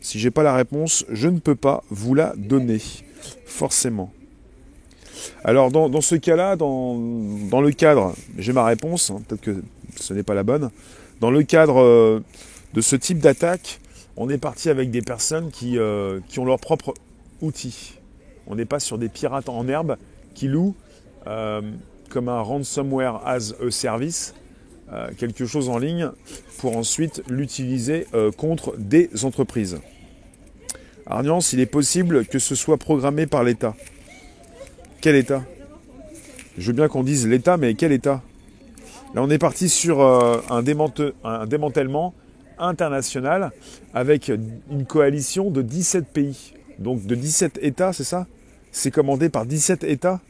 Si 0.00 0.18
j'ai 0.20 0.30
pas 0.30 0.42
la 0.42 0.54
réponse, 0.54 1.04
je 1.10 1.28
ne 1.28 1.38
peux 1.38 1.54
pas 1.54 1.82
vous 1.88 2.14
la 2.14 2.34
donner, 2.36 2.80
forcément. 3.46 4.12
Alors 5.44 5.70
dans, 5.70 6.00
ce 6.00 6.14
cas-là, 6.14 6.56
dans, 6.56 6.96
le 6.96 7.70
cadre, 7.70 8.14
j'ai 8.38 8.52
ma 8.52 8.64
réponse, 8.64 9.10
hein, 9.10 9.22
peut-être 9.26 9.40
que 9.40 9.62
ce 9.96 10.14
n'est 10.14 10.22
pas 10.22 10.34
la 10.34 10.42
bonne, 10.42 10.70
dans 11.20 11.30
le 11.30 11.42
cadre 11.42 11.80
euh, 11.80 12.20
de 12.74 12.80
ce 12.80 12.96
type 12.96 13.18
d'attaque, 13.18 13.80
on 14.16 14.28
est 14.28 14.38
parti 14.38 14.70
avec 14.70 14.90
des 14.90 15.02
personnes 15.02 15.50
qui, 15.50 15.78
euh, 15.78 16.20
qui 16.28 16.38
ont 16.38 16.44
leur 16.44 16.58
propre 16.58 16.94
outil. 17.40 17.94
On 18.46 18.54
n'est 18.54 18.64
pas 18.64 18.80
sur 18.80 18.98
des 18.98 19.08
pirates 19.08 19.48
en 19.48 19.66
herbe 19.68 19.96
qui 20.34 20.48
louent 20.48 20.74
euh, 21.26 21.62
comme 22.10 22.28
un 22.28 22.40
ransomware 22.40 23.26
as 23.26 23.54
a 23.60 23.70
service 23.70 24.34
quelque 25.18 25.44
chose 25.44 25.70
en 25.70 25.78
ligne 25.78 26.10
pour 26.58 26.76
ensuite 26.76 27.24
l'utiliser 27.28 28.06
contre 28.36 28.76
des 28.78 29.24
entreprises. 29.24 29.80
Arniance, 31.06 31.52
il 31.52 31.58
est 31.58 31.66
possible 31.66 32.24
que 32.26 32.38
ce 32.38 32.54
soit 32.54 32.76
programmé 32.76 33.26
par 33.26 33.42
l'État. 33.42 33.74
Quel 35.04 35.16
État? 35.16 35.44
Je 36.56 36.68
veux 36.68 36.72
bien 36.72 36.88
qu'on 36.88 37.02
dise 37.02 37.28
l'État, 37.28 37.58
mais 37.58 37.74
quel 37.74 37.92
État? 37.92 38.22
Là, 39.14 39.22
on 39.22 39.28
est 39.28 39.36
parti 39.36 39.68
sur 39.68 40.00
un, 40.00 40.40
un 40.48 40.62
démantèlement 41.46 42.14
international 42.56 43.52
avec 43.92 44.28
une 44.30 44.86
coalition 44.86 45.50
de 45.50 45.60
17 45.60 46.06
pays. 46.06 46.54
Donc 46.78 47.04
de 47.04 47.14
17 47.14 47.58
États, 47.60 47.92
c'est 47.92 48.02
ça? 48.02 48.26
C'est 48.72 48.90
commandé 48.90 49.28
par 49.28 49.44
17 49.44 49.84
États? 49.84 50.22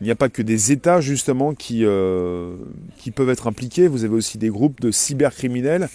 Il 0.00 0.04
n'y 0.04 0.12
a 0.12 0.14
pas 0.14 0.28
que 0.28 0.40
des 0.40 0.70
États 0.70 1.00
justement 1.00 1.52
qui, 1.52 1.84
euh, 1.84 2.54
qui 2.98 3.10
peuvent 3.10 3.30
être 3.30 3.48
impliqués, 3.48 3.88
vous 3.88 4.04
avez 4.04 4.14
aussi 4.14 4.38
des 4.38 4.50
groupes 4.50 4.80
de 4.80 4.92
cybercriminels 4.92 5.88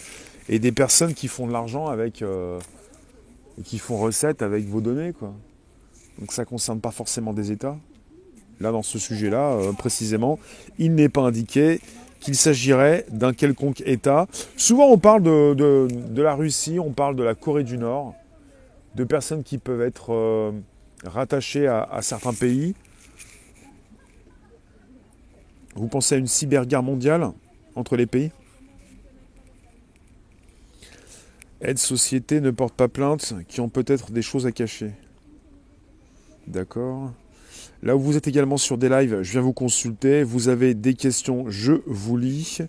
et 0.49 0.59
des 0.59 0.73
personnes 0.73 1.13
qui 1.13 1.29
font 1.29 1.47
de 1.47 1.53
l'argent 1.53 1.87
avec 1.87 2.21
euh, 2.21 2.59
qui 3.63 3.79
font 3.79 3.95
recette 3.95 4.41
avec 4.41 4.65
vos 4.65 4.81
données. 4.81 5.13
Quoi. 5.13 5.33
Donc 6.19 6.31
ça 6.31 6.43
ne 6.43 6.47
concerne 6.47 6.79
pas 6.79 6.91
forcément 6.91 7.33
des 7.33 7.51
États. 7.51 7.77
Là, 8.59 8.71
dans 8.71 8.83
ce 8.83 8.99
sujet-là, 8.99 9.53
euh, 9.53 9.73
précisément, 9.73 10.39
il 10.77 10.95
n'est 10.95 11.09
pas 11.09 11.21
indiqué 11.21 11.81
qu'il 12.21 12.35
s'agirait 12.35 13.05
d'un 13.11 13.33
quelconque 13.33 13.81
État. 13.85 14.27
Souvent 14.55 14.87
on 14.87 14.97
parle 14.97 15.23
de, 15.23 16.21
la 16.21 16.33
Russie, 16.33 16.79
on 16.79 16.91
parle 16.91 17.15
de 17.15 17.23
la 17.23 17.35
Corée 17.35 17.63
du 17.63 17.77
Nord, 17.77 18.15
de 18.95 19.03
personnes 19.03 19.43
qui 19.43 19.57
peuvent 19.57 19.81
être 19.81 20.13
euh, 20.13 20.51
rattachées 21.03 21.67
à, 21.67 21.83
à, 21.83 22.01
certains 22.01 22.33
pays. 22.33 22.75
Vous 25.75 25.87
pensez 25.87 26.15
à 26.15 26.17
une 26.17 26.27
cyberguerre 26.27 26.83
mondiale 26.83 27.29
entre 27.75 27.97
les 27.97 28.05
pays? 28.05 28.31
Aide 31.61 31.77
société 31.77 32.41
ne 32.41 32.51
porte 32.51 32.73
pas 32.73 32.87
plainte, 32.87 33.33
qui 33.47 33.59
ont 33.59 33.69
peut-être 33.69 34.11
des 34.11 34.21
choses 34.21 34.45
à 34.45 34.51
cacher. 34.51 34.93
D'accord. 36.47 37.11
Là 37.83 37.95
où 37.95 37.99
vous 37.99 38.17
êtes 38.17 38.27
également 38.27 38.57
sur 38.57 38.77
des 38.77 38.89
lives, 38.89 39.21
je 39.21 39.31
viens 39.31 39.41
vous 39.41 39.53
consulter. 39.53 40.23
Vous 40.23 40.47
avez 40.47 40.73
des 40.73 40.93
questions, 40.93 41.45
je 41.49 41.73
vous 41.85 42.17
lis. 42.17 42.59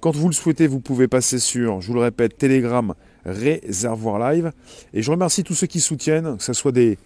Quand 0.00 0.14
vous 0.14 0.28
le 0.28 0.34
souhaitez, 0.34 0.66
vous 0.66 0.80
pouvez 0.80 1.08
passer 1.08 1.38
sur, 1.38 1.80
je 1.80 1.86
vous 1.86 1.94
le 1.94 2.00
répète, 2.00 2.36
Telegram, 2.36 2.94
Réservoir 3.24 4.32
Live. 4.32 4.52
Et 4.94 5.02
je 5.02 5.10
remercie 5.10 5.44
tous 5.44 5.54
ceux 5.54 5.68
qui 5.68 5.80
soutiennent, 5.80 6.36
que 6.36 6.42
ce 6.42 6.52
soit 6.52 6.72
des 6.72 6.98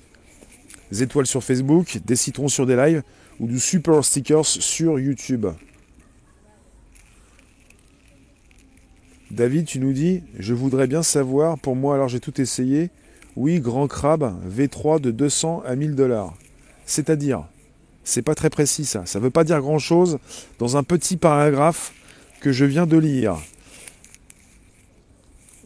étoiles 1.01 1.27
sur 1.27 1.45
Facebook, 1.45 1.99
des 2.05 2.17
citrons 2.17 2.49
sur 2.49 2.65
des 2.65 2.77
lives 2.77 3.03
ou 3.39 3.47
du 3.47 3.61
super 3.61 4.03
stickers 4.05 4.47
sur 4.47 4.99
YouTube. 4.99 5.47
David, 9.31 9.67
tu 9.67 9.79
nous 9.79 9.93
dis, 9.93 10.23
je 10.39 10.55
voudrais 10.55 10.87
bien 10.87 11.03
savoir, 11.03 11.59
pour 11.59 11.77
moi 11.77 11.95
alors 11.97 12.09
j'ai 12.09 12.21
tout 12.21 12.41
essayé. 12.41 12.91
Oui, 13.37 13.61
grand 13.61 13.87
crabe, 13.87 14.35
V3 14.49 15.01
de 15.01 15.11
200 15.11 15.63
à 15.67 15.77
1000 15.77 15.95
dollars. 15.95 16.35
C'est-à-dire, 16.87 17.45
c'est 18.03 18.23
pas 18.23 18.35
très 18.35 18.49
précis 18.49 18.87
ça. 18.87 19.05
Ça 19.05 19.19
ne 19.19 19.25
veut 19.25 19.31
pas 19.31 19.45
dire 19.45 19.61
grand-chose 19.61 20.19
dans 20.59 20.79
un 20.79 20.83
petit 20.83 21.19
paragraphe 21.19 21.93
que 22.41 22.51
je 22.51 22.65
viens 22.65 22.87
de 22.87 22.97
lire. 22.97 23.37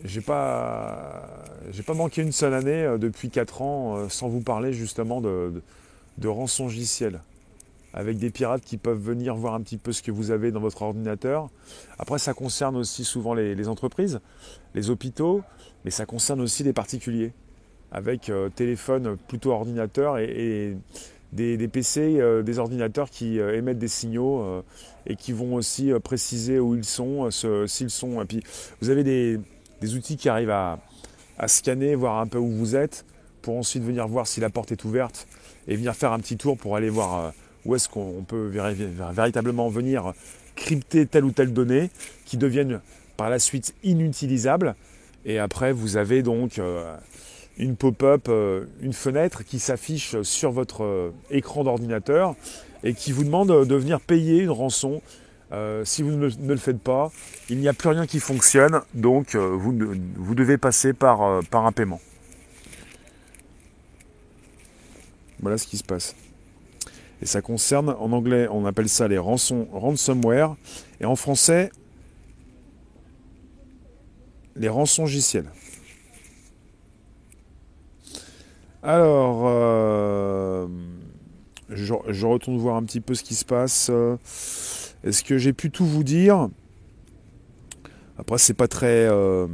J'ai 0.03 0.21
pas, 0.23 1.45
pas 1.87 1.95
manqué 1.95 2.23
une 2.23 2.33
seule 2.33 2.55
année 2.55 2.83
euh, 2.85 2.99
depuis 2.99 3.31
4 3.31 3.63
ans 3.63 3.97
euh, 3.97 4.09
sans 4.09 4.29
vous 4.29 4.41
parler 4.41 4.73
justement 4.73 5.21
de, 5.21 5.63
de, 6.17 6.29
rançongiciel 6.29 7.21
avec 7.93 8.17
des 8.19 8.31
pirates 8.31 8.63
qui 8.65 8.79
peuvent 8.79 8.99
venir 8.99 9.37
voir 9.37 9.53
un 9.55 9.61
petit 9.61 9.77
peu 9.77 9.93
ce 9.93 10.03
que 10.03 10.11
vous 10.11 10.31
avez 10.31 10.53
dans 10.53 10.61
votre 10.61 10.81
ordinateur. 10.83 11.51
Après, 11.99 12.19
ça 12.19 12.33
concerne 12.33 12.77
aussi 12.77 13.05
souvent 13.05 13.35
les, 13.35 13.69
entreprises, 13.69 14.21
les 14.75 14.89
hôpitaux, 14.89 15.43
mais 15.85 15.91
ça 15.91 16.07
concerne 16.07 16.41
aussi 16.41 16.63
les 16.63 16.73
particuliers 16.73 17.33
avec 17.93 18.29
euh, 18.29 18.49
téléphone 18.49 19.17
plutôt 19.29 19.53
ordinateur 19.53 20.19
et, 20.19 20.77
des, 21.33 21.69
PC, 21.69 22.17
euh, 22.19 22.43
des 22.43 22.59
ordinateurs 22.59 23.09
qui 23.09 23.39
euh, 23.39 23.57
émettent 23.57 23.79
des 23.79 23.89
signaux 23.89 24.65
et 25.07 25.17
qui 25.17 25.33
vont 25.33 25.55
aussi 25.55 25.93
préciser 26.03 26.59
où 26.59 26.75
ils 26.75 26.85
sont, 26.85 27.31
s'ils 27.67 27.91
sont. 27.91 28.21
Et 28.23 28.25
puis 28.25 28.43
vous 28.81 28.91
avez 28.91 29.05
des, 29.05 29.39
outils 29.95 30.17
qui 30.17 30.29
arrivent 30.29 30.51
à, 30.51 30.79
à 31.39 31.49
scanner, 31.49 31.95
voir 31.95 32.19
un 32.19 32.27
peu 32.27 32.39
où 32.39 32.51
vous 32.51 32.77
êtes, 32.77 33.05
pour 33.43 33.57
ensuite 33.57 33.83
venir 33.83 34.07
voir 34.07 34.27
si 34.27 34.41
la 34.41 34.51
porte 34.51 34.73
est 34.73 34.85
ouverte 34.85 35.27
et 35.69 35.77
venir 35.77 35.95
faire 35.95 36.13
un 36.13 36.19
petit 36.19 36.37
tour 36.37 36.59
pour 36.59 36.77
aller 36.77 36.91
voir 36.91 37.33
où 37.65 37.75
est-ce 37.75 37.89
qu'on 37.89 38.25
peut 38.27 38.51
véritablement 39.13 39.69
venir 39.69 40.13
crypter 40.57 41.07
telle 41.07 41.25
ou 41.25 41.31
telle 41.31 41.53
donnée 41.53 41.91
qui 42.27 42.37
deviennent 42.37 42.81
par 43.17 43.31
la 43.31 43.39
suite 43.39 43.75
inutilisables. 43.83 44.75
Et 45.25 45.39
après, 45.39 45.73
vous 45.73 45.97
avez 45.97 46.23
donc 46.23 46.61
une 47.59 47.77
pop-up, 47.77 48.27
euh, 48.29 48.67
une 48.81 48.93
fenêtre 48.93 49.45
qui 49.45 49.59
s'affiche 49.59 50.21
sur 50.23 50.51
votre 50.53 51.13
écran 51.31 51.65
d'ordinateur 51.65 52.35
et 52.83 52.95
qui 52.95 53.13
vous 53.13 53.25
demande 53.25 53.67
de 53.67 53.75
venir 53.75 54.01
payer 54.01 54.43
une 54.43 54.51
rançon. 54.51 55.03
si 55.85 56.03
vous 56.03 56.13
ne, 56.13 56.29
le 56.29 56.57
faites 56.57 56.81
pas, 56.81 57.11
il 57.49 57.59
n'y 57.59 57.69
a 57.69 57.73
plus 57.73 57.89
rien 57.89 58.07
qui 58.07 58.21
fonctionne, 58.21 58.81
donc 58.95 59.35
vous, 59.35 59.73
devez 60.35 60.57
passer 60.57 60.93
par, 60.93 61.21
un 61.23 61.73
paiement. 61.73 62.01
Voilà 65.41 65.59
ce 65.59 65.67
qui 65.67 65.77
se 65.77 65.85
passe. 65.85 66.15
Et 67.23 67.27
ça 67.27 67.43
concerne, 67.43 67.91
en 67.99 68.13
anglais, 68.13 68.49
on 68.51 68.65
appelle 68.65 68.89
ça 68.89 69.09
les 69.09 69.19
rançons, 69.19 69.69
ransomware, 69.73 70.57
et 71.01 71.05
en 71.05 71.17
français, 71.17 71.71
les 74.57 74.69
rançons. 74.69 75.07
Alors, 78.83 79.43
euh, 79.45 80.67
je, 81.69 82.25
retourne 82.25 82.57
voir 82.57 82.77
un 82.77 82.83
petit 82.83 83.01
peu 83.01 83.13
ce 83.13 83.23
qui 83.23 83.35
se 83.35 83.45
passe. 83.45 83.91
Est-ce 85.05 85.23
que 85.23 85.37
j'ai 85.37 85.53
pu 85.53 85.71
tout 85.71 85.85
vous 85.85 86.03
dire? 86.03 86.49
Après, 88.19 88.39
c'est 88.39 88.55
pas 88.55 88.69
très 88.69 89.07
euh, 89.07 89.47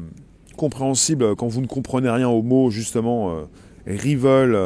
compréhensible 0.56 1.35
quand 1.35 1.49
vous 1.49 1.61
ne 1.61 1.66
comprenez 1.66 2.09
rien 2.09 2.28
au 2.28 2.42
mot, 2.42 2.71
justement, 2.71 3.30
euh, 3.30 3.42
Rival 3.87 4.56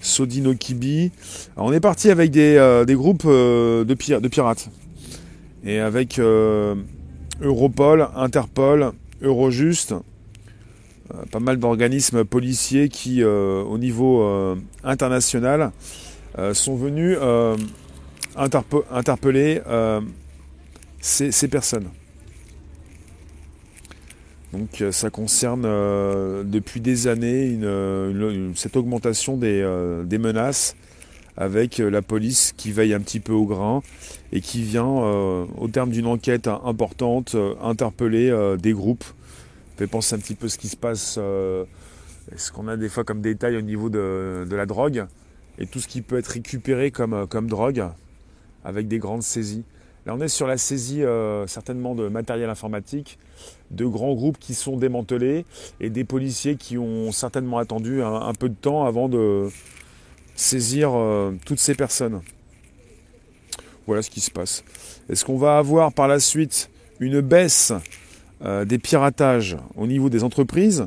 Sodino 0.00 0.54
Kibi. 0.54 1.12
on 1.56 1.72
est 1.72 1.80
parti 1.80 2.08
avec 2.10 2.30
des, 2.30 2.86
groupes 2.88 3.26
de, 3.26 3.94
pirates. 4.28 4.70
Et 5.64 5.80
avec 5.80 6.18
Europol, 7.42 8.08
Interpol, 8.16 8.92
Eurojust, 9.20 9.94
pas 11.30 11.40
mal 11.40 11.58
d'organismes 11.58 12.24
policiers 12.24 12.88
qui, 12.88 13.24
au 13.24 13.78
niveau 13.78 14.56
international, 14.84 15.72
sont 16.52 16.76
venus 16.76 17.18
interpeller 18.36 19.60
ces 21.00 21.48
personnes. 21.48 21.88
Donc 24.52 24.82
euh, 24.82 24.92
ça 24.92 25.10
concerne 25.10 25.64
euh, 25.64 26.44
depuis 26.44 26.80
des 26.80 27.06
années 27.06 27.58
cette 28.54 28.76
augmentation 28.76 29.36
des, 29.36 29.60
euh, 29.62 30.04
menaces 30.18 30.76
avec 31.36 31.78
la 31.78 32.02
police 32.02 32.52
qui 32.54 32.72
veille 32.72 32.92
un 32.92 33.00
petit 33.00 33.18
peu 33.18 33.32
au 33.32 33.46
grain 33.46 33.82
et 34.32 34.42
qui 34.42 34.62
vient, 34.62 34.84
au 34.84 35.68
terme 35.72 35.90
d'une 35.90 36.06
enquête 36.06 36.46
importante, 36.46 37.34
interpeller 37.62 38.30
des 38.60 38.74
groupes. 38.74 39.04
Fait 39.76 39.86
penser 39.86 40.14
un 40.14 40.18
petit 40.18 40.34
peu 40.34 40.48
ce 40.48 40.58
qui 40.58 40.68
se 40.68 40.76
passe, 40.76 41.14
ce 41.14 42.52
qu'on 42.52 42.68
a 42.68 42.76
des 42.76 42.88
fois 42.88 43.04
comme 43.04 43.20
détail 43.20 43.56
au 43.56 43.62
niveau 43.62 43.88
de, 43.90 44.46
la 44.50 44.66
drogue 44.66 45.06
et 45.58 45.66
tout 45.66 45.80
ce 45.80 45.88
qui 45.88 46.02
peut 46.02 46.18
être 46.18 46.28
récupéré 46.28 46.90
comme, 46.90 47.26
comme 47.26 47.48
drogue 47.48 47.84
avec 48.64 48.88
des 48.88 48.98
grandes 48.98 49.22
saisies. 49.22 49.64
Là, 50.04 50.14
on 50.16 50.20
est 50.20 50.28
sur 50.28 50.48
la 50.48 50.58
saisie 50.58 51.04
euh, 51.04 51.46
certainement 51.46 51.94
de 51.94 52.08
matériel 52.08 52.50
informatique, 52.50 53.18
de 53.70 53.86
grands 53.86 54.14
groupes 54.14 54.38
qui 54.38 54.54
sont 54.54 54.76
démantelés 54.76 55.44
et 55.80 55.90
des 55.90 56.02
policiers 56.02 56.56
qui 56.56 56.76
ont 56.76 57.12
certainement 57.12 57.58
attendu 57.58 58.02
un, 58.02 58.32
peu 58.32 58.48
de 58.48 58.54
temps 58.54 58.84
avant 58.84 59.08
de 59.08 59.48
saisir 60.34 60.90
euh, 60.92 61.32
toutes 61.46 61.60
ces 61.60 61.74
personnes. 61.74 62.20
Voilà 63.86 64.02
ce 64.02 64.10
qui 64.10 64.20
se 64.20 64.30
passe. 64.30 64.64
Est-ce 65.08 65.24
qu'on 65.24 65.38
va 65.38 65.58
avoir 65.58 65.92
par 65.92 66.08
la 66.08 66.18
suite 66.18 66.68
une 66.98 67.20
baisse 67.20 67.72
euh, 68.44 68.64
des 68.64 68.78
piratages 68.78 69.56
au 69.76 69.86
niveau 69.86 70.08
des 70.08 70.24
entreprises 70.24 70.86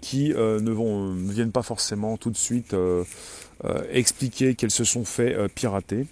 qui 0.00 0.28
ne, 0.28 0.70
vont, 0.70 1.08
ne 1.08 1.32
viennent 1.32 1.52
pas 1.52 1.62
forcément 1.62 2.16
tout 2.16 2.30
de 2.30 2.36
suite 2.36 2.76
expliquer 3.90 4.54
qu'elles 4.54 4.70
se 4.70 4.84
sont 4.84 5.04
fait 5.04 5.48
pirater 5.48 6.06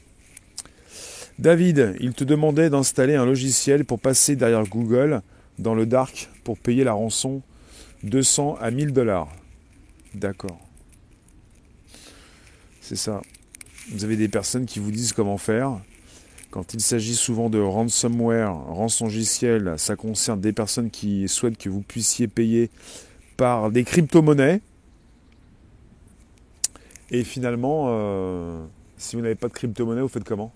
David, 1.39 1.97
il 2.01 2.13
te 2.13 2.23
demandait 2.23 2.71
d'installer 2.71 3.17
un 3.17 3.27
logiciel 3.27 3.85
pour 3.85 3.99
passer 3.99 4.37
derrière 4.37 4.65
Google 4.65 5.21
dans 5.59 5.75
le 5.75 5.85
dark 5.85 6.29
pour 6.45 6.59
payer 6.59 6.85
la 6.85 6.93
rançon 6.93 7.43
200 8.05 8.59
à 8.61 8.71
1000 8.71 8.93
dollars. 8.93 9.29
D'accord. 10.15 10.61
C'est 12.81 12.97
ça. 12.97 13.23
Vous 13.91 14.05
avez 14.05 14.17
des 14.17 14.29
personnes 14.29 14.67
qui 14.67 14.79
vous 14.79 14.91
disent 14.91 15.13
comment 15.13 15.39
faire. 15.39 15.81
Quand 16.55 16.73
il 16.73 16.81
s'agit 16.81 17.17
souvent 17.17 17.51
de 17.51 17.59
ransomware, 17.59 18.55
rançon 18.55 19.07
logiciel, 19.07 19.75
ça 19.77 19.97
concerne 19.97 20.41
des 20.41 20.53
personnes 20.53 20.89
qui 20.89 21.27
souhaitent 21.27 21.59
que 21.59 21.69
vous 21.69 21.81
puissiez 21.81 22.29
payer 22.29 22.71
par 23.37 23.73
des 23.73 23.83
crypto-monnaies. 23.83 24.61
Et 27.11 27.25
finalement, 27.25 27.87
euh, 27.89 28.65
si 28.99 29.17
vous 29.17 29.23
n'avez 29.23 29.35
pas 29.35 29.49
de 29.49 29.53
crypto-monnaie, 29.53 30.01
vous 30.01 30.07
faites 30.07 30.23
comment? 30.23 30.53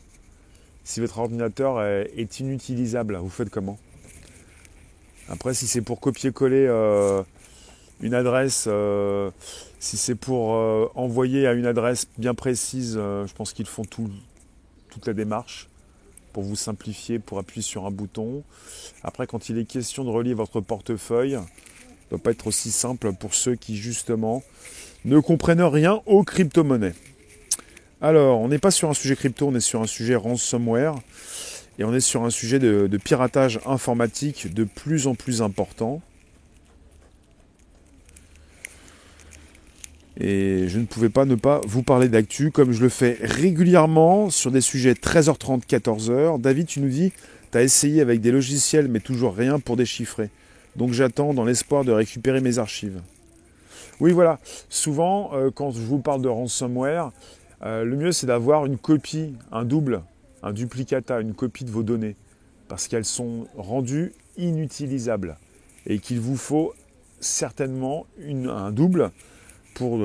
Si 0.85 1.01
votre 1.01 1.19
ordinateur 1.19 1.83
est 1.83 2.39
inutilisable, 2.39 3.17
vous 3.17 3.29
faites 3.29 3.51
comment? 3.51 3.77
Après, 5.29 5.53
si 5.53 5.67
c'est 5.67 5.83
pour 5.83 5.99
copier-coller 5.99 6.65
euh, 6.69 7.25
une 8.03 8.15
adresse, 8.15 8.67
euh, 8.69 9.33
si 9.81 9.97
c'est 9.97 10.15
pour 10.15 10.51
envoyer 10.95 11.49
à 11.49 11.55
une 11.55 11.67
adresse 11.67 12.07
bien 12.19 12.35
précise, 12.35 12.95
je 12.95 13.35
pense 13.35 13.53
qu'ils 13.53 13.67
font 13.67 13.85
tout, 13.85 14.09
toute 14.91 15.05
la 15.05 15.13
démarche 15.13 15.68
pour 16.39 16.45
vous 16.45 16.55
simplifier, 16.55 17.19
pour 17.19 17.41
appuyer 17.41 17.63
sur 17.63 17.85
un 17.85 17.91
bouton. 17.91 18.45
Après, 19.03 19.27
quand 19.27 19.49
il 19.49 19.59
est 19.59 19.65
question 19.65 20.05
de 20.05 20.09
relier 20.09 20.35
votre 20.35 20.61
portefeuille, 20.61 21.33
ne 21.33 22.11
doit 22.11 22.21
pas 22.21 22.31
être 22.31 22.47
aussi 22.47 22.71
simple 22.71 23.13
pour 23.13 23.35
ceux 23.35 23.57
qui, 23.57 23.77
justement, 23.77 24.45
ne 25.05 25.19
comprennent 25.19 25.65
rien 25.65 26.01
aux 26.07 26.23
crypto-monnaies. 26.23 26.95
Alors, 28.01 28.39
on 28.39 28.47
n'est 28.47 28.61
pas 28.61 28.71
sur 28.71 28.89
un 28.89 28.95
sujet 28.95 29.17
crypto, 29.17 29.49
on 29.49 29.55
est 29.57 29.61
sur 29.61 29.83
un 29.83 29.89
sujet 29.89 30.15
ransomware. 30.15 30.95
Et 31.81 31.83
on 31.83 31.93
est 31.93 31.99
sur 31.99 32.23
un 32.23 32.31
sujet 32.31 32.61
de, 32.61 32.87
piratage 32.99 33.59
informatique 33.67 34.55
de 34.55 34.63
plus 34.63 35.09
en 35.09 35.17
plus 35.17 35.43
important. 35.43 36.03
Et 40.21 40.67
je 40.67 40.81
ne 40.81 40.85
pouvais 40.85 41.11
pas 41.11 41.25
ne 41.25 41.37
pas 41.37 41.61
vous 41.67 41.83
parler 41.83 42.09
d'actu 42.09 42.51
comme 42.51 42.73
je 42.73 42.83
le 42.83 42.89
fais 42.89 43.19
régulièrement 43.21 44.31
sur 44.31 44.51
des 44.51 44.61
sujets 44.61 44.95
13h30, 44.95 45.67
14h. 45.67 46.41
David, 46.41 46.67
tu 46.67 46.81
nous 46.81 46.89
dis, 46.89 47.13
tu 47.53 47.59
as 47.59 47.63
essayé 47.63 48.01
avec 48.01 48.21
des 48.21 48.33
logiciels 48.33 48.89
mais 48.89 48.99
toujours 48.99 49.37
rien 49.37 49.61
pour 49.61 49.77
déchiffrer. 49.77 50.31
Donc 50.75 50.93
j'attends 50.93 51.35
dans 51.35 51.45
l'espoir 51.45 51.85
de 51.85 51.93
récupérer 51.93 52.41
mes 52.41 52.59
archives. 52.59 53.01
Oui, 54.01 54.13
voilà. 54.13 54.39
Souvent, 54.69 55.31
euh, 55.35 55.51
quand 55.53 55.71
je 55.73 55.81
vous 55.81 55.99
parle 55.99 56.23
de 56.23 56.29
ransomware, 56.29 57.11
euh, 57.63 57.85
le 57.85 57.97
mieux, 57.97 58.13
c'est 58.13 58.27
d'avoir 58.27 58.67
une 58.67 58.79
copie, 58.79 59.35
un 59.51 59.65
double, 59.65 60.03
un 60.43 60.53
duplicata, 60.53 61.21
une 61.21 61.35
copie 61.35 61.65
de 61.65 61.71
vos 61.71 61.83
données, 61.83 62.15
parce 62.69 62.87
qu'elles 62.87 63.05
sont 63.05 63.49
rendues 63.57 64.13
inutilisables 64.37 65.37
et 65.87 65.99
qu'il 65.99 66.21
vous 66.21 66.37
faut 66.37 66.75
certainement 67.21 68.07
un 68.21 68.71
double 68.71 69.11
pour, 69.79 69.99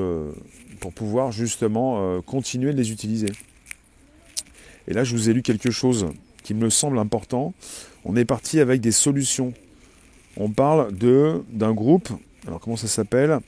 pour 0.79 0.93
pouvoir 0.93 1.31
justement 1.31 1.97
euh, 1.97 2.21
continuer 2.21 2.71
de 2.73 2.77
les 2.77 2.91
utiliser. 2.91 3.29
Et 4.87 4.93
là, 4.93 5.03
je 5.03 5.15
vous 5.15 5.29
ai 5.29 5.33
lu 5.33 5.41
quelque 5.41 5.71
chose 5.71 6.07
qui 6.43 6.53
me 6.53 6.69
semble 6.69 6.99
important. 6.99 7.53
On 8.05 8.15
est 8.15 8.25
parti 8.25 8.59
avec 8.59 8.81
des 8.81 8.91
solutions. 8.91 9.53
On 10.37 10.49
parle 10.49 10.91
d'un 10.93 11.73
groupe, 11.73 12.09
alors 12.45 12.59
comment 12.59 12.77
ça 12.77 12.87
s'appelle? 12.87 13.39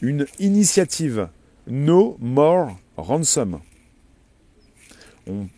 Une 0.00 0.26
initiative 0.38 1.28
No 1.66 2.16
More 2.20 2.76
ransom. 2.96 3.60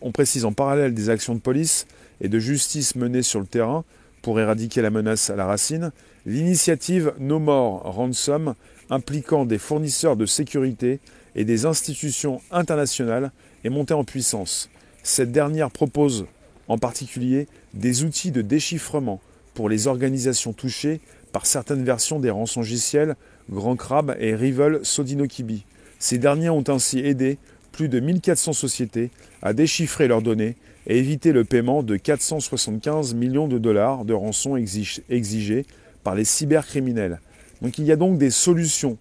On, 0.01 0.11
précise 0.11 0.43
en 0.43 0.51
parallèle 0.51 0.93
des 0.93 1.09
actions 1.09 1.33
de 1.33 1.39
police 1.39 1.87
et 2.19 2.27
de 2.27 2.37
justice 2.37 2.95
menées 2.95 3.21
sur 3.21 3.39
le 3.39 3.45
terrain 3.45 3.85
pour 4.21 4.37
éradiquer 4.39 4.81
la 4.81 4.89
menace 4.89 5.29
à 5.29 5.37
la 5.37 5.45
racine, 5.45 5.93
l'initiative 6.25 7.13
No 7.19 7.39
More 7.39 7.81
Ransom 7.83 8.55
impliquant 8.91 9.45
des 9.45 9.57
fournisseurs 9.57 10.17
de 10.17 10.27
sécurité 10.27 10.99
et 11.35 11.45
des 11.45 11.65
institutions 11.65 12.41
internationales 12.51 13.31
est 13.63 13.69
montée 13.69 13.93
en 13.93 14.03
puissance. 14.03 14.69
Cette 15.01 15.31
dernière 15.31 15.71
propose 15.71 16.27
en 16.67 16.77
particulier 16.77 17.47
des 17.73 18.03
outils 18.03 18.31
de 18.31 18.41
déchiffrement 18.41 19.19
pour 19.55 19.69
les 19.69 19.87
organisations 19.87 20.53
touchées 20.53 20.99
par 21.31 21.45
certaines 21.45 21.83
versions 21.83 22.19
des 22.19 22.29
rançongiciels 22.29 23.15
Grand 23.49 23.75
Crab 23.75 24.15
et 24.19 24.35
Rival 24.35 24.81
Sodinokibi. 24.83 25.65
Ces 25.97 26.17
derniers 26.17 26.49
ont 26.49 26.63
ainsi 26.67 26.99
aidé 26.99 27.37
plus 27.71 27.89
de 27.89 27.99
1400 27.99 28.53
sociétés 28.53 29.11
à 29.41 29.53
déchiffrer 29.53 30.07
leurs 30.07 30.21
données 30.21 30.57
et 30.87 30.97
éviter 30.97 31.31
le 31.31 31.45
paiement 31.45 31.83
de 31.83 31.95
475 31.95 33.13
millions 33.13 33.47
de 33.47 33.57
dollars 33.57 34.03
de 34.03 34.13
rançon 34.13 34.57
exigés 34.57 35.65
par 36.03 36.15
les 36.15 36.25
cybercriminels. 36.25 37.19
Donc 37.61 37.77
il 37.77 37.85
y 37.85 37.91
a 37.91 37.95
donc 37.95 38.17
des 38.17 38.31
solutions. 38.31 38.97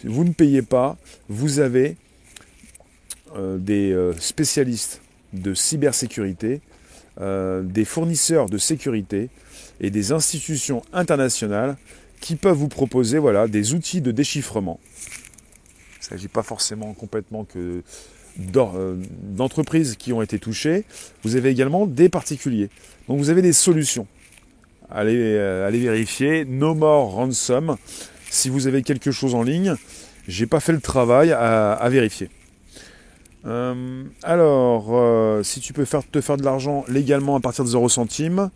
Si 0.00 0.06
vous 0.06 0.24
ne 0.24 0.32
payez 0.32 0.62
pas, 0.62 0.96
vous 1.28 1.60
avez 1.60 1.96
euh, 3.36 3.58
des 3.58 3.92
euh, 3.92 4.12
spécialistes 4.18 5.00
de 5.32 5.54
cybersécurité, 5.54 6.60
euh, 7.20 7.62
des 7.62 7.84
fournisseurs 7.84 8.46
de 8.46 8.58
sécurité 8.58 9.28
et 9.80 9.90
des 9.90 10.12
institutions 10.12 10.82
internationales 10.92 11.76
qui 12.20 12.36
peuvent 12.36 12.56
vous 12.56 12.68
proposer 12.68 13.18
voilà, 13.18 13.48
des 13.48 13.74
outils 13.74 14.00
de 14.00 14.12
déchiffrement. 14.12 14.78
Il 15.96 16.00
ne 16.00 16.04
s'agit 16.10 16.28
pas 16.28 16.42
forcément 16.42 16.92
complètement 16.94 17.44
que 17.44 17.82
d'entreprises 18.36 19.96
qui 19.96 20.12
ont 20.12 20.22
été 20.22 20.38
touchées. 20.38 20.84
Vous 21.22 21.36
avez 21.36 21.50
également 21.50 21.86
des 21.86 22.08
particuliers. 22.08 22.68
Donc 23.08 23.18
vous 23.18 23.30
avez 23.30 23.42
des 23.42 23.52
solutions. 23.52 24.06
Allez, 24.94 25.38
allez 25.38 25.80
vérifier. 25.80 26.44
No 26.44 26.74
More 26.74 27.12
Ransom. 27.12 27.76
Si 28.30 28.48
vous 28.48 28.66
avez 28.66 28.82
quelque 28.82 29.10
chose 29.10 29.34
en 29.34 29.42
ligne, 29.42 29.74
j'ai 30.28 30.46
pas 30.46 30.60
fait 30.60 30.72
le 30.72 30.80
travail 30.80 31.32
à 31.32 31.88
vérifier. 31.90 32.30
Euh, 33.46 34.04
alors, 34.22 34.86
euh, 34.92 35.42
si 35.42 35.60
tu 35.60 35.74
peux 35.74 35.84
faire, 35.84 36.00
te 36.10 36.20
faire 36.20 36.36
de 36.36 36.44
l'argent 36.44 36.84
légalement 36.88 37.36
à 37.36 37.40
partir 37.40 37.64
de 37.64 37.68
0 37.68 37.88
centimes, 37.88 38.50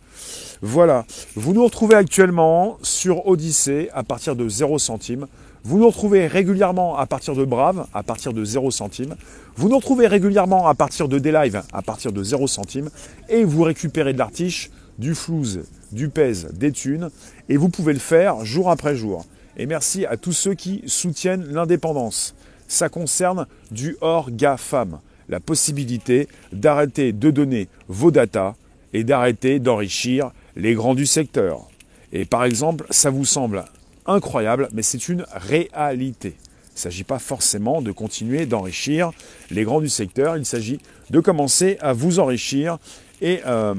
voilà. 0.61 1.05
Vous 1.35 1.53
nous 1.53 1.63
retrouvez 1.63 1.95
actuellement 1.95 2.77
sur 2.81 3.27
Odyssée 3.27 3.89
à 3.93 4.03
partir 4.03 4.35
de 4.35 4.49
0 4.49 4.79
centimes. 4.79 5.27
Vous 5.63 5.77
nous 5.77 5.87
retrouvez 5.87 6.25
régulièrement 6.25 6.97
à 6.97 7.05
partir 7.05 7.35
de 7.35 7.45
Brave 7.45 7.85
à 7.93 8.01
partir 8.01 8.33
de 8.33 8.43
0 8.43 8.71
centimes. 8.71 9.15
Vous 9.55 9.69
nous 9.69 9.77
retrouvez 9.77 10.07
régulièrement 10.07 10.67
à 10.67 10.73
partir 10.73 11.07
de 11.07 11.19
Delive 11.19 11.61
à 11.71 11.81
partir 11.81 12.11
de 12.11 12.23
0 12.23 12.47
centimes. 12.47 12.89
Et 13.27 13.43
vous 13.43 13.63
récupérez 13.63 14.13
de 14.13 14.17
l'artiche, 14.17 14.71
du 14.99 15.15
flouze, 15.15 15.63
du 15.91 16.09
pèse, 16.09 16.49
des 16.53 16.71
thunes. 16.71 17.09
Et 17.49 17.57
vous 17.57 17.69
pouvez 17.69 17.93
le 17.93 17.99
faire 17.99 18.45
jour 18.45 18.69
après 18.69 18.95
jour. 18.95 19.25
Et 19.57 19.65
merci 19.65 20.05
à 20.05 20.17
tous 20.17 20.33
ceux 20.33 20.53
qui 20.53 20.83
soutiennent 20.85 21.45
l'indépendance 21.51 22.35
ça 22.69 22.87
concerne 22.87 23.47
du 23.71 23.97
hors 23.99 24.31
GAFAM, 24.31 24.99
la 25.27 25.41
possibilité 25.41 26.29
d'arrêter 26.53 27.11
de 27.11 27.31
donner 27.31 27.67
vos 27.89 28.11
datas 28.11 28.55
et 28.93 29.03
d'arrêter 29.03 29.59
d'enrichir 29.59 30.31
les 30.55 30.75
grands 30.75 30.95
du 30.95 31.05
secteur. 31.05 31.67
Et 32.13 32.25
par 32.25 32.45
exemple, 32.45 32.85
ça 32.91 33.09
vous 33.09 33.25
semble 33.25 33.65
incroyable, 34.05 34.69
mais 34.71 34.81
c'est 34.81 35.09
une 35.09 35.25
réalité. 35.33 36.35
Il 36.39 36.75
ne 36.75 36.79
s'agit 36.79 37.03
pas 37.03 37.19
forcément 37.19 37.81
de 37.81 37.91
continuer 37.91 38.45
d'enrichir 38.45 39.11
les 39.51 39.63
grands 39.63 39.81
du 39.81 39.89
secteur, 39.89 40.37
il 40.37 40.45
s'agit 40.45 40.79
de 41.09 41.19
commencer 41.19 41.77
à 41.81 41.93
vous 41.93 42.19
enrichir 42.19 42.77
et 43.21 43.41
euh, 43.45 43.75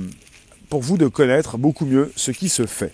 pour 0.70 0.80
vous 0.80 0.96
de 0.96 1.08
connaître 1.08 1.58
beaucoup 1.58 1.84
mieux 1.84 2.10
ce 2.16 2.30
qui 2.30 2.48
se 2.48 2.64
fait. 2.64 2.92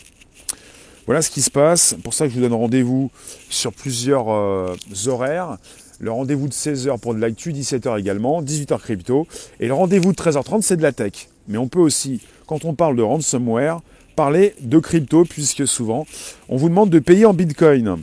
Voilà 1.05 1.23
ce 1.23 1.31
qui 1.31 1.43
se 1.43 1.51
passe. 1.51 1.95
Pour 2.03 2.15
ça 2.15 2.25
que 2.25 2.31
je 2.31 2.37
vous 2.37 2.43
donne 2.43 2.55
rendez-vous 2.55 3.11
sur 3.49 3.73
plusieurs 3.73 4.29
euh, 4.31 4.75
horaires. 5.07 5.59
Le 6.01 6.11
rendez-vous 6.11 6.49
de 6.49 6.53
16h 6.53 6.99
pour 6.99 7.15
de 7.15 7.21
l'actu, 7.21 7.53
17h 7.53 8.01
également, 8.01 8.43
18h 8.43 8.79
crypto. 8.81 9.29
Et 9.61 9.69
le 9.69 9.75
rendez-vous 9.75 10.13
de 10.13 10.17
13h30, 10.17 10.63
c'est 10.63 10.77
de 10.77 10.83
la 10.83 10.93
tech. 10.93 11.29
Mais 11.49 11.59
on 11.59 11.69
peut 11.69 11.79
aussi, 11.79 12.21
quand 12.47 12.65
on 12.65 12.75
parle 12.75 12.97
de 12.97 13.03
ransomware, 13.03 13.81
parler 14.17 14.55
de 14.61 14.79
crypto, 14.79 15.25
puisque 15.25 15.69
souvent, 15.69 16.07
on 16.49 16.57
vous 16.57 16.69
demande 16.69 16.91
de 16.91 16.99
payer 16.99 17.27
en 17.27 17.35
bitcoin. 17.35 17.99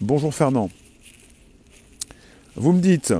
Bonjour 0.00 0.32
Fernand. 0.32 0.70
Vous 2.54 2.72
me 2.72 2.80
dites, 2.80 3.14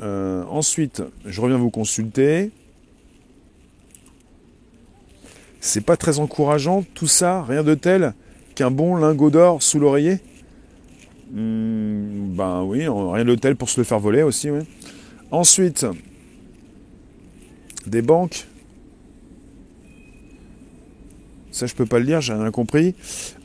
euh, 0.00 0.44
ensuite, 0.50 1.02
je 1.24 1.40
reviens 1.40 1.58
vous 1.58 1.70
consulter. 1.70 2.50
C'est 5.66 5.80
pas 5.80 5.96
très 5.96 6.18
encourageant, 6.18 6.84
tout 6.92 7.06
ça, 7.06 7.42
rien 7.42 7.62
de 7.62 7.74
tel 7.74 8.12
qu'un 8.54 8.70
bon 8.70 8.96
lingot 8.96 9.30
d'or 9.30 9.62
sous 9.62 9.78
l'oreiller 9.78 10.18
Hmm, 11.32 12.34
ben 12.36 12.62
oui, 12.64 12.86
rien 12.86 13.24
d'hôtel 13.24 13.56
pour 13.56 13.70
se 13.70 13.80
le 13.80 13.84
faire 13.84 13.98
voler 13.98 14.22
aussi. 14.22 14.48
Ensuite, 15.30 15.86
des 17.86 18.02
banques. 18.02 18.46
Ça, 21.50 21.64
je 21.64 21.74
peux 21.74 21.86
pas 21.86 21.98
le 21.98 22.04
dire, 22.04 22.20
j'ai 22.20 22.34
rien 22.34 22.50
compris. 22.50 22.94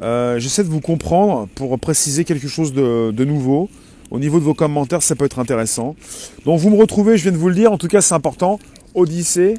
Euh, 0.02 0.40
j'essaie 0.40 0.66
de 0.66 0.70
vous 0.70 0.82
comprendre 0.82 1.48
pour 1.56 1.80
préciser 1.80 2.26
quelque 2.26 2.50
chose 2.50 2.74
de, 2.74 3.12
de, 3.12 3.26
nouveau. 3.26 3.70
Au 4.12 4.20
niveau 4.20 4.40
de 4.40 4.44
vos 4.44 4.54
commentaires, 4.54 5.04
ça 5.04 5.16
peut 5.16 5.26
être 5.26 5.40
intéressant. 5.40 5.96
Donc, 6.44 6.60
vous 6.60 6.70
me 6.70 6.78
retrouvez, 6.78 7.18
je 7.18 7.24
viens 7.24 7.32
de 7.32 7.38
vous 7.38 7.50
le 7.50 7.56
dire. 7.56 7.72
En 7.72 7.78
tout 7.78 7.88
cas, 7.88 8.02
c'est 8.02 8.14
important. 8.14 8.60
Odyssée, 8.94 9.56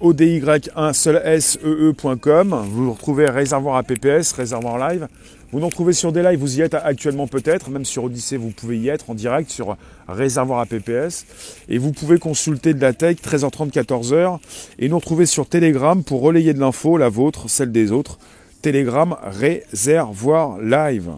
ODY1 0.00 0.92
seul 0.92 1.40
SEE.com. 1.40 2.64
Vous 2.68 2.92
retrouvez 2.92 3.26
réservoir 3.26 3.76
APPS, 3.76 4.32
réservoir 4.32 4.78
live. 4.78 5.08
Vous 5.50 5.58
nous 5.58 5.66
retrouvez 5.66 5.92
sur 5.92 6.12
des 6.12 6.22
lives, 6.22 6.38
vous 6.38 6.58
y 6.58 6.62
êtes 6.62 6.74
actuellement 6.74 7.26
peut-être, 7.26 7.68
même 7.68 7.84
sur 7.84 8.04
Odyssée, 8.04 8.36
vous 8.36 8.50
pouvez 8.50 8.78
y 8.78 8.88
être 8.88 9.10
en 9.10 9.14
direct 9.14 9.50
sur 9.50 9.76
réservoir 10.08 10.60
APPS. 10.60 11.26
Et 11.68 11.78
vous 11.78 11.92
pouvez 11.92 12.18
consulter 12.18 12.74
de 12.74 12.80
la 12.80 12.92
tech 12.92 13.16
13h30, 13.16 13.70
14h. 13.70 14.38
Et 14.78 14.88
nous 14.88 14.96
retrouver 14.96 15.26
sur 15.26 15.48
Telegram 15.48 16.02
pour 16.04 16.22
relayer 16.22 16.54
de 16.54 16.60
l'info, 16.60 16.96
la 16.96 17.08
vôtre, 17.08 17.50
celle 17.50 17.72
des 17.72 17.92
autres. 17.92 18.18
Telegram 18.62 19.16
réservoir 19.24 20.58
live. 20.60 21.10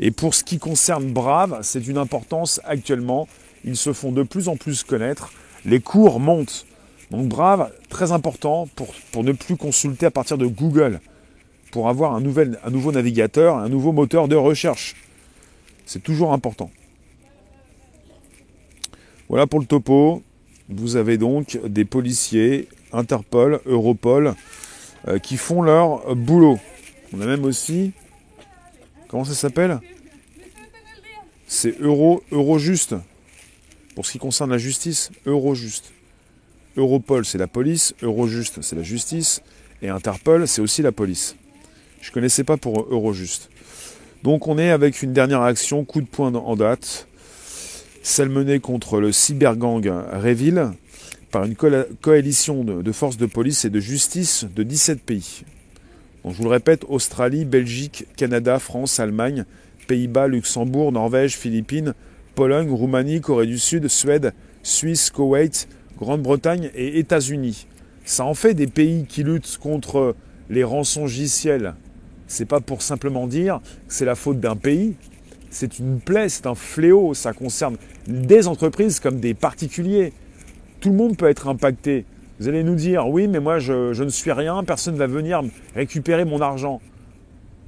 Et 0.00 0.10
pour 0.10 0.34
ce 0.34 0.42
qui 0.42 0.58
concerne 0.58 1.12
Brave, 1.12 1.60
c'est 1.62 1.80
d'une 1.80 1.98
importance 1.98 2.60
actuellement. 2.64 3.28
Ils 3.64 3.76
se 3.76 3.92
font 3.92 4.12
de 4.12 4.24
plus 4.24 4.48
en 4.48 4.56
plus 4.56 4.82
connaître. 4.82 5.32
Les 5.64 5.80
cours 5.80 6.20
montent. 6.20 6.66
Donc 7.10 7.28
Brave, 7.28 7.72
très 7.88 8.12
important 8.12 8.68
pour, 8.74 9.22
ne 9.22 9.32
plus 9.32 9.56
consulter 9.56 10.06
à 10.06 10.10
partir 10.10 10.38
de 10.38 10.46
Google 10.46 11.00
pour 11.70 11.88
avoir 11.88 12.14
un 12.14 12.20
nouveau 12.20 12.92
navigateur, 12.92 13.56
un 13.56 13.68
nouveau 13.68 13.92
moteur 13.92 14.28
de 14.28 14.36
recherche. 14.36 14.96
C'est 15.84 16.02
toujours 16.02 16.32
important. 16.32 16.70
Voilà 19.28 19.46
pour 19.46 19.60
le 19.60 19.66
topo. 19.66 20.22
Vous 20.68 20.96
avez 20.96 21.16
donc 21.16 21.58
des 21.64 21.84
policiers, 21.84 22.68
Interpol, 22.92 23.60
Europol, 23.66 24.34
euh, 25.06 25.18
qui 25.18 25.36
font 25.36 25.62
leur 25.62 26.16
boulot. 26.16 26.58
On 27.12 27.20
a 27.20 27.26
même 27.26 27.44
aussi, 27.44 27.92
comment 29.06 29.24
ça 29.24 29.34
s'appelle? 29.34 29.78
C'est 31.46 31.80
Euro, 31.80 32.24
Eurojust. 32.32 32.96
Pour 33.94 34.06
ce 34.06 34.12
qui 34.12 34.18
concerne 34.18 34.50
la 34.50 34.58
justice, 34.58 35.10
Eurojust. 35.24 35.92
Europol, 36.76 37.24
c'est 37.24 37.38
la 37.38 37.46
police, 37.46 37.94
Eurojust, 38.02 38.62
c'est 38.62 38.76
la 38.76 38.82
justice, 38.82 39.42
et 39.82 39.88
Interpol, 39.88 40.46
c'est 40.46 40.60
aussi 40.60 40.82
la 40.82 40.92
police. 40.92 41.36
Je 42.00 42.10
ne 42.10 42.14
connaissais 42.14 42.44
pas 42.44 42.56
pour 42.56 42.86
Eurojust. 42.90 43.50
Donc 44.22 44.48
on 44.48 44.58
est 44.58 44.70
avec 44.70 45.02
une 45.02 45.12
dernière 45.12 45.42
action, 45.42 45.84
coup 45.84 46.00
de 46.00 46.06
poing 46.06 46.34
en 46.34 46.56
date, 46.56 47.06
celle 48.02 48.28
menée 48.28 48.60
contre 48.60 49.00
le 49.00 49.12
cybergang 49.12 49.86
Reville 50.12 50.70
par 51.30 51.44
une 51.44 51.56
coalition 51.56 52.64
de, 52.64 52.92
forces 52.92 53.16
de 53.16 53.26
police 53.26 53.64
et 53.64 53.70
de 53.70 53.80
justice 53.80 54.46
de 54.54 54.62
17 54.62 55.02
pays. 55.02 55.44
je 56.24 56.30
vous 56.30 56.44
le 56.44 56.50
répète, 56.50 56.84
Australie, 56.88 57.44
Belgique, 57.44 58.06
Canada, 58.16 58.58
France, 58.58 59.00
Allemagne, 59.00 59.44
Pays-Bas, 59.86 60.28
Luxembourg, 60.28 60.92
Norvège, 60.92 61.36
Philippines, 61.36 61.94
Pologne, 62.34 62.70
Roumanie, 62.70 63.20
Corée 63.20 63.46
du 63.46 63.58
Sud, 63.58 63.88
Suède, 63.88 64.32
Suisse, 64.62 65.10
Koweït, 65.10 65.68
Grande-Bretagne 65.98 66.70
et 66.74 66.98
États-Unis. 66.98 67.66
Ça 68.04 68.24
en 68.24 68.34
fait 68.34 68.54
des 68.54 68.66
pays 68.66 69.06
qui 69.06 69.22
luttent 69.22 69.58
contre 69.58 70.14
les 70.48 70.64
rançongiciels 70.64 71.74
c'est 72.26 72.44
pas 72.44 72.60
pour 72.60 72.82
simplement 72.82 73.26
dire 73.26 73.60
que 73.88 73.94
c'est 73.94 74.04
la 74.04 74.14
faute 74.14 74.40
d'un 74.40 74.56
pays. 74.56 74.94
C'est 75.50 75.78
une 75.78 76.00
plaie, 76.00 76.28
c'est 76.28 76.46
un 76.46 76.54
fléau. 76.54 77.14
Ça 77.14 77.32
concerne 77.32 77.76
des 78.06 78.48
entreprises 78.48 79.00
comme 79.00 79.20
des 79.20 79.34
particuliers. 79.34 80.12
Tout 80.80 80.90
le 80.90 80.96
monde 80.96 81.16
peut 81.16 81.28
être 81.28 81.48
impacté. 81.48 82.04
Vous 82.38 82.48
allez 82.48 82.64
nous 82.64 82.74
dire, 82.74 83.08
oui, 83.08 83.28
mais 83.28 83.40
moi 83.40 83.58
je, 83.58 84.02
ne 84.02 84.08
suis 84.08 84.32
rien, 84.32 84.62
personne 84.64 84.94
ne 84.94 84.98
va 84.98 85.06
venir 85.06 85.42
récupérer 85.74 86.24
mon 86.24 86.40
argent. 86.40 86.80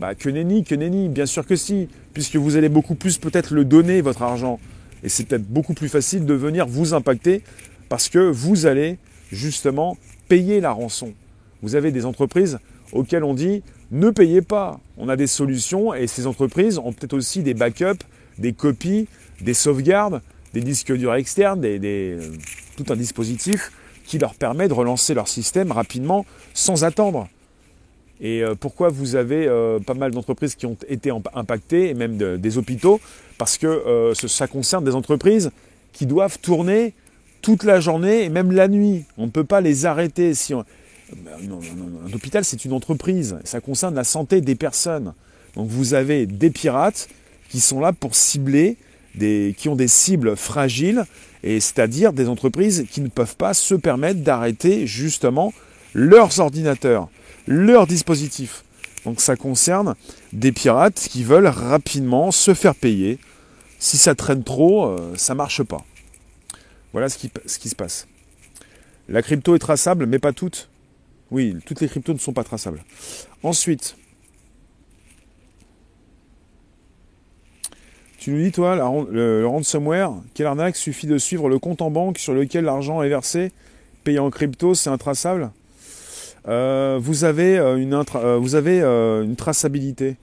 Bah, 0.01 0.15
que 0.15 0.29
nenni, 0.29 0.63
que 0.65 0.75
nenni, 0.75 1.09
bien 1.09 1.27
sûr 1.27 1.47
que 1.47 1.57
si, 1.57 1.89
puisque 2.13 2.37
vous 2.37 2.57
allez 2.57 2.69
beaucoup 2.69 2.95
plus 2.95 3.19
peut-être 3.19 3.55
le 3.55 3.65
donner, 3.65 4.01
votre 4.01 4.23
argent. 4.23 4.61
Et 5.03 5.09
c'est 5.09 5.25
peut-être 5.25 5.49
beaucoup 5.49 5.75
plus 5.75 5.89
facile 5.89 6.27
de 6.27 6.35
venir 6.35 6.67
vous 6.67 6.93
impacter 6.93 7.43
parce 7.89 8.09
que 8.09 8.19
vous 8.19 8.67
allez 8.67 8.99
justement 9.33 9.97
payer 10.29 10.61
la 10.61 10.73
rançon. 10.73 11.15
Vous 11.63 11.75
avez 11.75 11.91
des 11.91 12.07
entreprises 12.07 12.59
auxquelles 12.93 13.25
on 13.25 13.35
dit 13.35 13.63
ne 13.91 14.11
payez 14.11 14.43
pas. 14.43 14.81
On 14.97 15.09
a 15.09 15.17
des 15.17 15.27
solutions 15.27 15.95
et 15.95 16.07
ces 16.07 16.27
entreprises 16.27 16.79
ont 16.79 16.93
peut-être 16.93 17.15
aussi 17.15 17.43
des 17.43 17.55
backups, 17.55 18.05
des 18.39 18.53
copies, 18.53 19.09
des 19.41 19.55
sauvegardes, 19.55 20.21
des 20.53 20.61
disques 20.61 20.93
durs 20.93 21.15
externes, 21.15 21.61
des, 21.61 22.19
tout 22.77 22.85
un 22.93 22.97
dispositif 22.97 23.73
qui 24.05 24.19
leur 24.19 24.35
permet 24.35 24.69
de 24.69 24.75
relancer 24.75 25.15
leur 25.15 25.29
système 25.29 25.73
rapidement 25.73 26.25
sans 26.55 26.85
attendre. 26.85 27.29
Et 28.21 28.43
euh, 28.43 28.55
pourquoi 28.59 28.89
vous 28.89 29.17
avez 29.17 29.47
euh, 29.47 29.79
pas 29.79 29.95
mal 29.95 30.11
d'entreprises 30.11 30.55
qui 30.55 30.67
ont 30.67 30.77
été 30.89 31.13
impactées, 31.35 31.91
et 31.91 31.95
même 31.95 32.17
des 32.17 32.59
hôpitaux? 32.59 33.01
Parce 33.37 33.59
que 33.59 33.67
euh, 33.67 34.15
ça 34.15 34.49
concerne 34.49 34.85
des 34.85 34.95
entreprises 34.95 35.51
qui 35.93 36.07
doivent 36.07 36.39
tourner 36.41 36.95
toute 37.43 37.65
la 37.65 37.81
journée 37.81 38.25
et 38.25 38.29
même 38.29 38.53
la 38.53 38.69
nuit. 38.69 39.05
On 39.17 39.27
ne 39.27 39.31
peut 39.31 39.45
pas 39.45 39.61
les 39.61 39.87
arrêter. 39.87 40.35
Si 40.35 40.53
un 40.53 40.65
hôpital, 42.13 42.45
c'est 42.45 42.65
une 42.65 42.73
entreprise. 42.73 43.39
Ça 43.45 43.61
concerne 43.61 43.95
la 43.95 44.05
santé 44.05 44.41
des 44.41 44.55
personnes. 44.55 45.13
Donc 45.55 45.69
vous 45.69 45.95
avez 45.95 46.27
des 46.27 46.51
pirates 46.51 47.09
qui 47.49 47.61
sont 47.61 47.81
là 47.81 47.93
pour 47.93 48.15
cibler, 48.15 48.77
des, 49.15 49.55
qui 49.57 49.69
ont 49.69 49.77
des 49.77 49.89
cibles 49.89 50.37
fragiles, 50.37 51.05
et 51.43 51.61
c'est-à-dire 51.61 52.13
des 52.13 52.29
entreprises 52.29 52.85
qui 52.91 53.01
ne 53.01 53.09
peuvent 53.09 53.37
pas 53.37 53.55
se 53.55 53.75
permettre 53.75 54.21
d'arrêter 54.21 54.87
justement 54.87 55.53
leurs 55.95 56.41
ordinateurs, 56.41 57.09
leurs 57.47 57.87
dispositifs. 57.87 58.65
Donc 59.05 59.21
ça 59.21 59.37
concerne 59.37 59.95
des 60.33 60.53
pirates 60.53 61.07
qui 61.11 61.25
veulent 61.25 61.47
rapidement 61.47 62.31
se 62.31 62.55
faire 62.55 62.75
payer. 62.75 63.19
Si 63.79 63.97
ça 63.97 64.15
traîne 64.15 64.43
trop, 64.43 64.87
euh, 64.87 65.13
ça 65.17 65.35
ne 65.35 65.39
marche 65.39 65.63
pas. 65.63 65.85
Voilà 66.93 67.09
ce 67.09 67.19
qui, 67.19 67.69
se 67.69 67.75
passe. 67.75 68.07
La 69.09 69.23
crypto 69.23 69.55
est 69.55 69.59
traçable, 69.59 70.07
mais 70.07 70.19
pas 70.19 70.33
toutes. 70.33 70.71
Oui, 71.31 71.57
toutes 71.67 71.81
les 71.81 71.89
cryptos 71.89 72.15
ne 72.15 72.19
sont 72.19 72.33
pas 72.33 72.45
traçables. 72.45 72.83
Ensuite, 73.43 73.97
tu 78.19 78.31
nous 78.31 78.43
dis, 78.43 78.53
toi, 78.53 78.77
le, 79.11 79.47
ransomware, 79.47 80.13
quelle 80.35 80.47
arnaque, 80.47 80.77
suffit 80.77 81.07
de 81.07 81.19
suivre 81.19 81.49
le 81.49 81.59
compte 81.59 81.83
en 81.83 81.91
banque 81.91 82.19
sur 82.19 82.33
lequel 82.35 82.65
l'argent 82.65 83.03
est 83.03 83.09
versé, 83.09 83.53
payé 84.05 84.19
en 84.19 84.31
crypto, 84.31 84.75
c'est 84.75 84.91
intraçable? 84.91 85.51
Euh, 86.49 86.99
vous 87.01 87.25
avez, 87.25 87.59
euh, 87.59 87.77
euh, 88.15 88.39
vous 88.39 88.55
avez 88.55 88.81
une 88.81 89.37
traçabilité. 89.37 90.17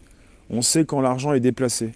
On 0.50 0.62
sait 0.62 0.86
quand 0.86 1.02
l'argent 1.02 1.34
est 1.34 1.40
déplacé. 1.40 1.94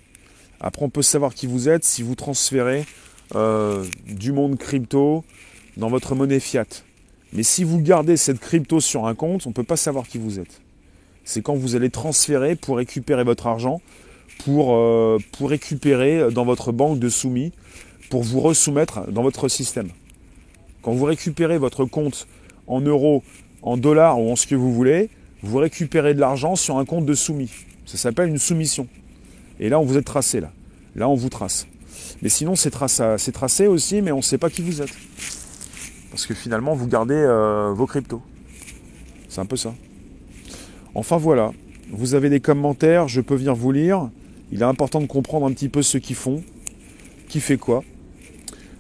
Après, 0.60 0.84
on 0.84 0.90
peut 0.90 1.02
savoir 1.02 1.34
qui 1.34 1.48
vous 1.48 1.70
êtes 1.70 1.84
si 1.84 2.04
vous 2.04 2.16
transférez 2.16 2.86
du 3.34 4.32
monde 4.32 4.58
crypto 4.58 5.24
dans 5.78 5.89
votre 5.89 6.15
monnaie 6.15 6.39
fiat. 6.39 6.65
Mais 7.34 7.44
si 7.44 7.63
vous 7.63 7.80
gardez 7.80 8.18
cette 8.18 8.39
crypto 8.39 8.80
sur 8.80 9.06
un 9.06 9.15
compte, 9.15 9.46
on 9.46 9.50
ne 9.50 9.54
peut 9.54 9.63
pas 9.63 9.78
savoir 9.78 10.08
qui 10.08 10.18
vous 10.18 10.39
êtes. 10.39 10.62
C'est 11.24 11.42
quand 11.42 11.56
vous 11.56 11.76
allez 11.76 11.89
transférer 11.89 12.56
pour 12.56 12.78
récupérer 12.78 13.24
votre 13.24 13.46
argent, 13.48 13.82
pour, 14.39 14.76
euh, 14.76 15.20
pour 15.34 15.50
récupérer 15.50 16.32
dans 16.32 16.46
votre 16.46 16.72
banque 16.72 16.98
de 16.98 17.10
soumis, 17.10 17.52
pour 18.10 18.24
vous 18.24 18.39
resoumettre 18.39 19.12
dans 19.12 19.22
votre 19.22 19.48
système. 19.48 19.89
Quand 20.82 20.94
vous 20.94 21.06
récupérez 21.06 21.58
votre 21.58 21.86
compte 21.86 22.28
en 22.65 22.82
euros, 22.82 23.24
en 23.62 23.78
dollars 23.78 24.20
ou 24.20 24.32
en 24.32 24.36
ce 24.36 24.48
que 24.48 24.56
vous 24.56 24.74
voulez, 24.74 25.10
vous 25.44 25.58
récupérez 25.58 26.13
de 26.13 26.20
l'argent 26.20 26.56
sur 26.56 26.78
un 26.78 26.86
compte 26.86 27.06
de 27.06 27.13
soumis. 27.13 27.52
Ça 27.86 27.98
s'appelle 27.98 28.30
une 28.30 28.38
soumission. 28.38 28.88
Et 29.60 29.70
là, 29.70 29.80
on 29.80 29.84
vous 29.84 29.98
est 29.98 30.04
tracé. 30.04 30.39
Là, 30.39 30.52
là 30.96 31.10
on 31.10 31.15
vous 31.15 31.30
trace. 31.30 31.68
Mais 32.22 32.30
sinon, 32.30 32.56
c'est 32.56 32.70
tracé, 32.72 33.68
aussi, 33.68 34.02
mais 34.02 34.12
on 34.12 34.18
ne 34.18 34.22
sait 34.22 34.38
pas 34.38 34.50
qui 34.50 34.62
vous 34.62 34.82
êtes. 34.82 34.94
Parce 36.12 36.26
que 36.26 36.34
finalement, 36.34 36.74
vous 36.74 36.88
gardez 36.88 37.16
euh, 37.16 37.72
vos 37.74 37.86
cryptos. 37.86 38.22
C'est 39.30 39.42
un 39.42 39.46
peu 39.46 39.56
ça. 39.56 39.74
Enfin 40.96 41.18
voilà, 41.18 41.52
vous 41.92 42.16
avez 42.16 42.30
des 42.30 42.40
commentaires, 42.40 43.08
je 43.08 43.22
peux 43.22 43.36
venir 43.36 43.56
vous 43.56 43.72
lire. 43.72 44.10
Il 44.52 44.62
est 44.62 44.66
important 44.66 45.00
de 45.00 45.06
comprendre 45.06 45.46
un 45.46 45.54
petit 45.54 45.70
peu 45.70 45.84
ce 45.84 45.98
qu'ils 45.98 46.16
font, 46.16 46.44
qui 47.28 47.40
fait 47.40 47.58
quoi. 47.58 47.84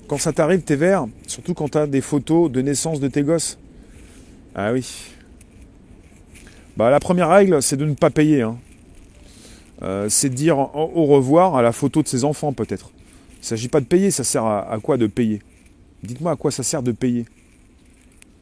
Quand 0.07 0.17
ça 0.17 0.33
t'arrive, 0.33 0.61
t'es 0.61 0.75
vert, 0.75 1.05
surtout 1.27 1.53
quand 1.53 1.69
tu 1.69 1.77
as 1.77 1.85
des 1.85 2.01
photos 2.01 2.51
de 2.51 2.61
naissance 2.61 2.99
de 2.99 3.07
tes 3.07 3.21
gosses. 3.21 3.59
Ah 4.55 4.73
oui. 4.73 5.11
Bah, 6.75 6.89
la 6.89 6.99
première 6.99 7.29
règle, 7.29 7.61
c'est 7.61 7.77
de 7.77 7.85
ne 7.85 7.93
pas 7.93 8.09
payer. 8.09 8.41
Hein. 8.41 8.57
Euh, 9.83 10.09
c'est 10.09 10.29
de 10.29 10.35
dire 10.35 10.57
au 10.57 11.05
revoir 11.05 11.55
à 11.55 11.61
la 11.61 11.71
photo 11.71 12.01
de 12.01 12.07
ses 12.07 12.23
enfants, 12.23 12.53
peut-être. 12.53 12.91
Il 13.39 13.41
ne 13.41 13.45
s'agit 13.45 13.69
pas 13.69 13.79
de 13.79 13.85
payer, 13.85 14.11
ça 14.11 14.23
sert 14.23 14.45
à 14.45 14.77
quoi 14.81 14.97
de 14.97 15.07
payer? 15.07 15.41
Dites-moi 16.03 16.31
à 16.31 16.35
quoi 16.35 16.51
ça 16.51 16.63
sert 16.63 16.83
de 16.83 16.91
payer? 16.91 17.25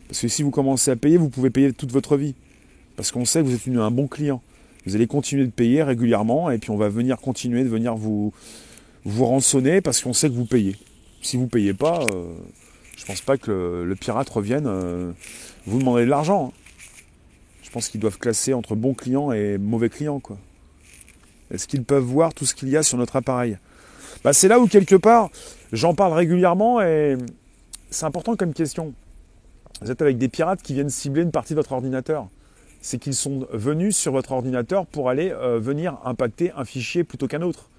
Parce 0.07 0.21
que 0.21 0.27
si 0.27 0.43
vous 0.43 0.51
commencez 0.51 0.91
à 0.91 0.95
payer, 0.95 1.17
vous 1.17 1.29
pouvez 1.29 1.49
payer 1.49 1.73
toute 1.73 1.91
votre 1.91 2.17
vie. 2.17 2.35
Parce 2.95 3.11
qu'on 3.11 3.25
sait 3.25 3.41
que 3.41 3.45
vous 3.45 3.55
êtes 3.55 3.67
un 3.67 3.91
bon 3.91 4.07
client. 4.07 4.41
Vous 4.85 4.95
allez 4.95 5.07
continuer 5.07 5.45
de 5.45 5.51
payer 5.51 5.83
régulièrement 5.83 6.49
et 6.49 6.57
puis 6.57 6.71
on 6.71 6.77
va 6.77 6.87
venir 6.87 7.17
continuer 7.17 7.63
de 7.63 7.69
venir 7.69 7.95
vous, 7.95 8.33
vous 9.03 9.25
rançonner 9.25 9.81
parce 9.81 10.01
qu'on 10.01 10.13
sait 10.13 10.29
que 10.29 10.33
vous 10.33 10.45
payez. 10.45 10.77
Si 11.21 11.35
vous 11.35 11.43
ne 11.43 11.49
payez 11.49 11.73
pas, 11.73 12.05
euh, 12.13 12.33
je 12.95 13.03
ne 13.03 13.07
pense 13.07 13.21
pas 13.21 13.37
que 13.37 13.83
le, 13.85 13.95
pirate 13.95 14.29
revienne 14.29 14.65
euh, 14.65 15.11
vous 15.65 15.79
demander 15.79 16.05
de 16.05 16.09
l'argent. 16.09 16.47
Hein. 16.47 16.59
Je 17.63 17.69
pense 17.69 17.89
qu'ils 17.89 17.99
doivent 17.99 18.17
classer 18.17 18.53
entre 18.53 18.75
bons 18.75 18.93
clients 18.93 19.33
et 19.33 19.57
mauvais 19.57 19.89
clients. 19.89 20.21
Est-ce 21.51 21.67
qu'ils 21.67 21.83
peuvent 21.83 22.03
voir 22.03 22.33
tout 22.33 22.45
ce 22.45 22.55
qu'il 22.55 22.69
y 22.69 22.77
a 22.77 22.83
sur 22.83 22.97
notre 22.97 23.17
appareil? 23.17 23.57
Bah, 24.23 24.33
C'est 24.33 24.47
là 24.47 24.59
où 24.59 24.67
quelque 24.67 24.95
part, 24.95 25.29
j'en 25.71 25.93
parle 25.93 26.13
régulièrement 26.13 26.81
et 26.81 27.17
c'est 27.89 28.05
important 28.05 28.35
comme 28.35 28.53
question. 28.53 28.93
Vous 29.81 29.91
êtes 29.91 30.01
avec 30.01 30.17
des 30.17 30.27
pirates 30.27 30.61
qui 30.61 30.73
viennent 30.73 30.89
cibler 30.89 31.21
une 31.21 31.31
partie 31.31 31.53
de 31.53 31.59
votre 31.59 31.71
ordinateur. 31.71 32.27
C'est 32.81 32.99
qu'ils 32.99 33.15
sont 33.15 33.47
venus 33.51 33.95
sur 33.95 34.11
votre 34.11 34.31
ordinateur 34.31 34.85
pour 34.85 35.09
aller 35.09 35.31
euh, 35.31 35.59
venir 35.59 35.97
impacter 36.03 36.51
un 36.55 36.65
fichier 36.65 37.03
plutôt 37.03 37.27
qu'un 37.27 37.41
autre. 37.41 37.69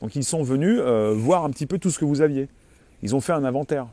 Donc 0.00 0.16
ils 0.16 0.24
sont 0.24 0.42
venus 0.42 0.78
euh, 0.80 1.14
voir 1.16 1.44
un 1.44 1.50
petit 1.50 1.66
peu 1.66 1.78
tout 1.78 1.90
ce 1.90 1.98
que 1.98 2.04
vous 2.04 2.20
aviez. 2.20 2.48
Ils 3.02 3.14
ont 3.14 3.20
fait 3.20 3.32
un 3.32 3.44
inventaire 3.44 3.86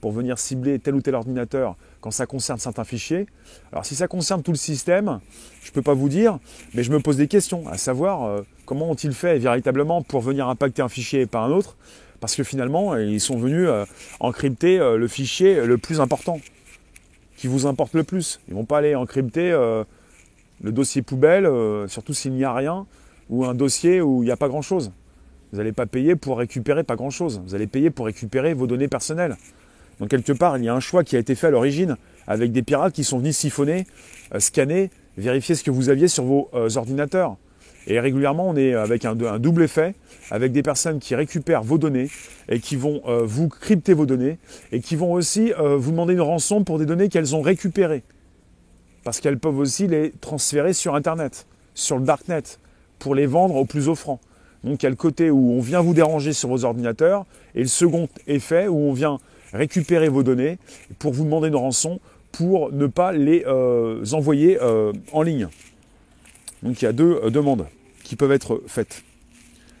pour 0.00 0.12
venir 0.12 0.38
cibler 0.38 0.78
tel 0.78 0.94
ou 0.94 1.00
tel 1.00 1.14
ordinateur 1.14 1.76
quand 2.00 2.10
ça 2.10 2.26
concerne 2.26 2.58
certains 2.58 2.84
fichiers. 2.84 3.26
Alors 3.72 3.84
si 3.84 3.94
ça 3.94 4.08
concerne 4.08 4.42
tout 4.42 4.52
le 4.52 4.56
système, 4.56 5.20
je 5.62 5.70
ne 5.70 5.72
peux 5.72 5.82
pas 5.82 5.94
vous 5.94 6.08
dire, 6.08 6.38
mais 6.74 6.82
je 6.82 6.92
me 6.92 7.00
pose 7.00 7.16
des 7.16 7.28
questions, 7.28 7.66
à 7.68 7.76
savoir 7.76 8.24
euh, 8.24 8.42
comment 8.66 8.90
ont-ils 8.90 9.12
fait 9.12 9.38
véritablement 9.38 10.02
pour 10.02 10.20
venir 10.20 10.48
impacter 10.48 10.82
un 10.82 10.88
fichier 10.88 11.22
et 11.22 11.26
pas 11.26 11.40
un 11.40 11.50
autre? 11.50 11.76
Parce 12.20 12.34
que 12.34 12.42
finalement, 12.42 12.96
ils 12.96 13.20
sont 13.20 13.38
venus 13.38 13.68
euh, 13.68 13.84
encrypter 14.20 14.78
euh, 14.78 14.96
le 14.96 15.08
fichier 15.08 15.64
le 15.64 15.78
plus 15.78 16.00
important, 16.00 16.40
qui 17.36 17.46
vous 17.46 17.66
importe 17.66 17.94
le 17.94 18.04
plus. 18.04 18.40
Ils 18.48 18.54
ne 18.54 18.56
vont 18.56 18.64
pas 18.64 18.78
aller 18.78 18.94
encrypter 18.96 19.50
le 20.60 20.72
dossier 20.72 21.02
poubelle, 21.02 21.48
surtout 21.86 22.12
s'il 22.12 22.32
n'y 22.32 22.42
a 22.42 22.52
rien, 22.52 22.84
ou 23.30 23.44
un 23.44 23.54
dossier 23.54 24.00
où 24.00 24.24
il 24.24 24.26
n'y 24.26 24.32
a 24.32 24.36
pas 24.36 24.48
grand-chose. 24.48 24.90
Vous 25.52 25.58
n'allez 25.58 25.72
pas 25.72 25.86
payer 25.86 26.16
pour 26.16 26.38
récupérer 26.38 26.82
pas 26.82 26.96
grand-chose. 26.96 27.40
Vous 27.44 27.54
allez 27.54 27.68
payer 27.68 27.90
pour 27.90 28.06
récupérer 28.06 28.54
vos 28.54 28.66
données 28.66 28.88
personnelles. 28.88 29.36
Donc 30.00 30.10
quelque 30.10 30.32
part, 30.32 30.58
il 30.58 30.64
y 30.64 30.68
a 30.68 30.74
un 30.74 30.80
choix 30.80 31.04
qui 31.04 31.16
a 31.16 31.18
été 31.18 31.34
fait 31.34 31.48
à 31.48 31.50
l'origine 31.50 31.96
avec 32.26 32.52
des 32.52 32.62
pirates 32.62 32.92
qui 32.92 33.04
sont 33.04 33.18
venus 33.18 33.36
siphonner, 33.36 33.86
scanner, 34.38 34.90
vérifier 35.16 35.54
ce 35.54 35.64
que 35.64 35.70
vous 35.70 35.88
aviez 35.88 36.08
sur 36.08 36.24
vos 36.24 36.50
ordinateurs. 36.76 37.36
Et 37.88 38.00
régulièrement, 38.00 38.50
on 38.50 38.56
est 38.56 38.74
avec 38.74 39.06
un, 39.06 39.14
double 39.14 39.62
effet, 39.62 39.94
avec 40.30 40.52
des 40.52 40.62
personnes 40.62 40.98
qui 40.98 41.14
récupèrent 41.14 41.62
vos 41.62 41.78
données 41.78 42.10
et 42.50 42.60
qui 42.60 42.76
vont 42.76 43.00
euh, 43.06 43.22
vous 43.24 43.48
crypter 43.48 43.94
vos 43.94 44.04
données 44.04 44.38
et 44.72 44.80
qui 44.80 44.94
vont 44.94 45.12
aussi 45.14 45.54
euh, 45.54 45.76
vous 45.78 45.90
demander 45.90 46.12
une 46.12 46.20
rançon 46.20 46.64
pour 46.64 46.78
des 46.78 46.84
données 46.84 47.08
qu'elles 47.08 47.34
ont 47.34 47.40
récupérées. 47.40 48.02
Parce 49.04 49.20
qu'elles 49.20 49.38
peuvent 49.38 49.58
aussi 49.58 49.86
les 49.86 50.12
transférer 50.20 50.74
sur 50.74 50.94
Internet, 50.94 51.46
sur 51.74 51.96
le 51.96 52.04
Darknet, 52.04 52.42
pour 52.98 53.14
les 53.14 53.24
vendre 53.24 53.56
au 53.56 53.64
plus 53.64 53.88
offrant. 53.88 54.20
Donc 54.64 54.82
il 54.82 54.84
y 54.84 54.86
a 54.86 54.90
le 54.90 54.96
côté 54.96 55.30
où 55.30 55.52
on 55.52 55.60
vient 55.60 55.80
vous 55.80 55.94
déranger 55.94 56.34
sur 56.34 56.50
vos 56.50 56.66
ordinateurs 56.66 57.24
et 57.54 57.60
le 57.60 57.68
second 57.68 58.08
effet 58.26 58.68
où 58.68 58.76
on 58.76 58.92
vient 58.92 59.18
récupérer 59.52 60.08
vos 60.08 60.22
données 60.22 60.58
pour 60.98 61.12
vous 61.12 61.24
demander 61.24 61.48
une 61.48 61.56
rançon 61.56 62.00
pour 62.32 62.72
ne 62.72 62.86
pas 62.86 63.12
les 63.12 63.44
euh, 63.46 64.04
envoyer 64.12 64.58
en 65.12 65.22
ligne. 65.22 65.48
Donc 66.62 66.82
il 66.82 66.84
y 66.84 66.88
a 66.88 66.92
deux 66.92 67.30
demandes 67.30 67.66
qui 68.04 68.16
peuvent 68.16 68.32
être 68.32 68.62
faites. 68.66 69.02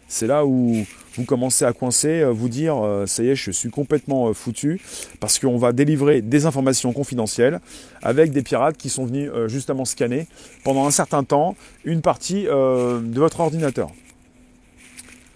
C'est 0.08 0.26
là 0.26 0.46
où 0.46 0.86
vous 1.16 1.24
commencez 1.24 1.64
à 1.64 1.72
coincer, 1.72 2.20
euh, 2.20 2.30
vous 2.30 2.48
dire 2.48 2.82
euh, 2.82 3.04
ça 3.06 3.22
y 3.22 3.28
est, 3.28 3.34
je 3.34 3.50
suis 3.50 3.70
complètement 3.70 4.28
euh, 4.28 4.32
foutu 4.32 4.80
parce 5.20 5.38
qu'on 5.38 5.58
va 5.58 5.72
délivrer 5.72 6.22
des 6.22 6.46
informations 6.46 6.92
confidentielles 6.92 7.60
avec 8.02 8.32
des 8.32 8.42
pirates 8.42 8.78
qui 8.78 8.88
sont 8.88 9.04
venus 9.04 9.30
justement 9.48 9.84
scanner 9.84 10.26
pendant 10.64 10.86
un 10.86 10.90
certain 10.90 11.24
temps 11.24 11.56
une 11.84 12.00
partie 12.00 12.44
de 12.44 13.18
votre 13.18 13.40
ordinateur. 13.40 13.90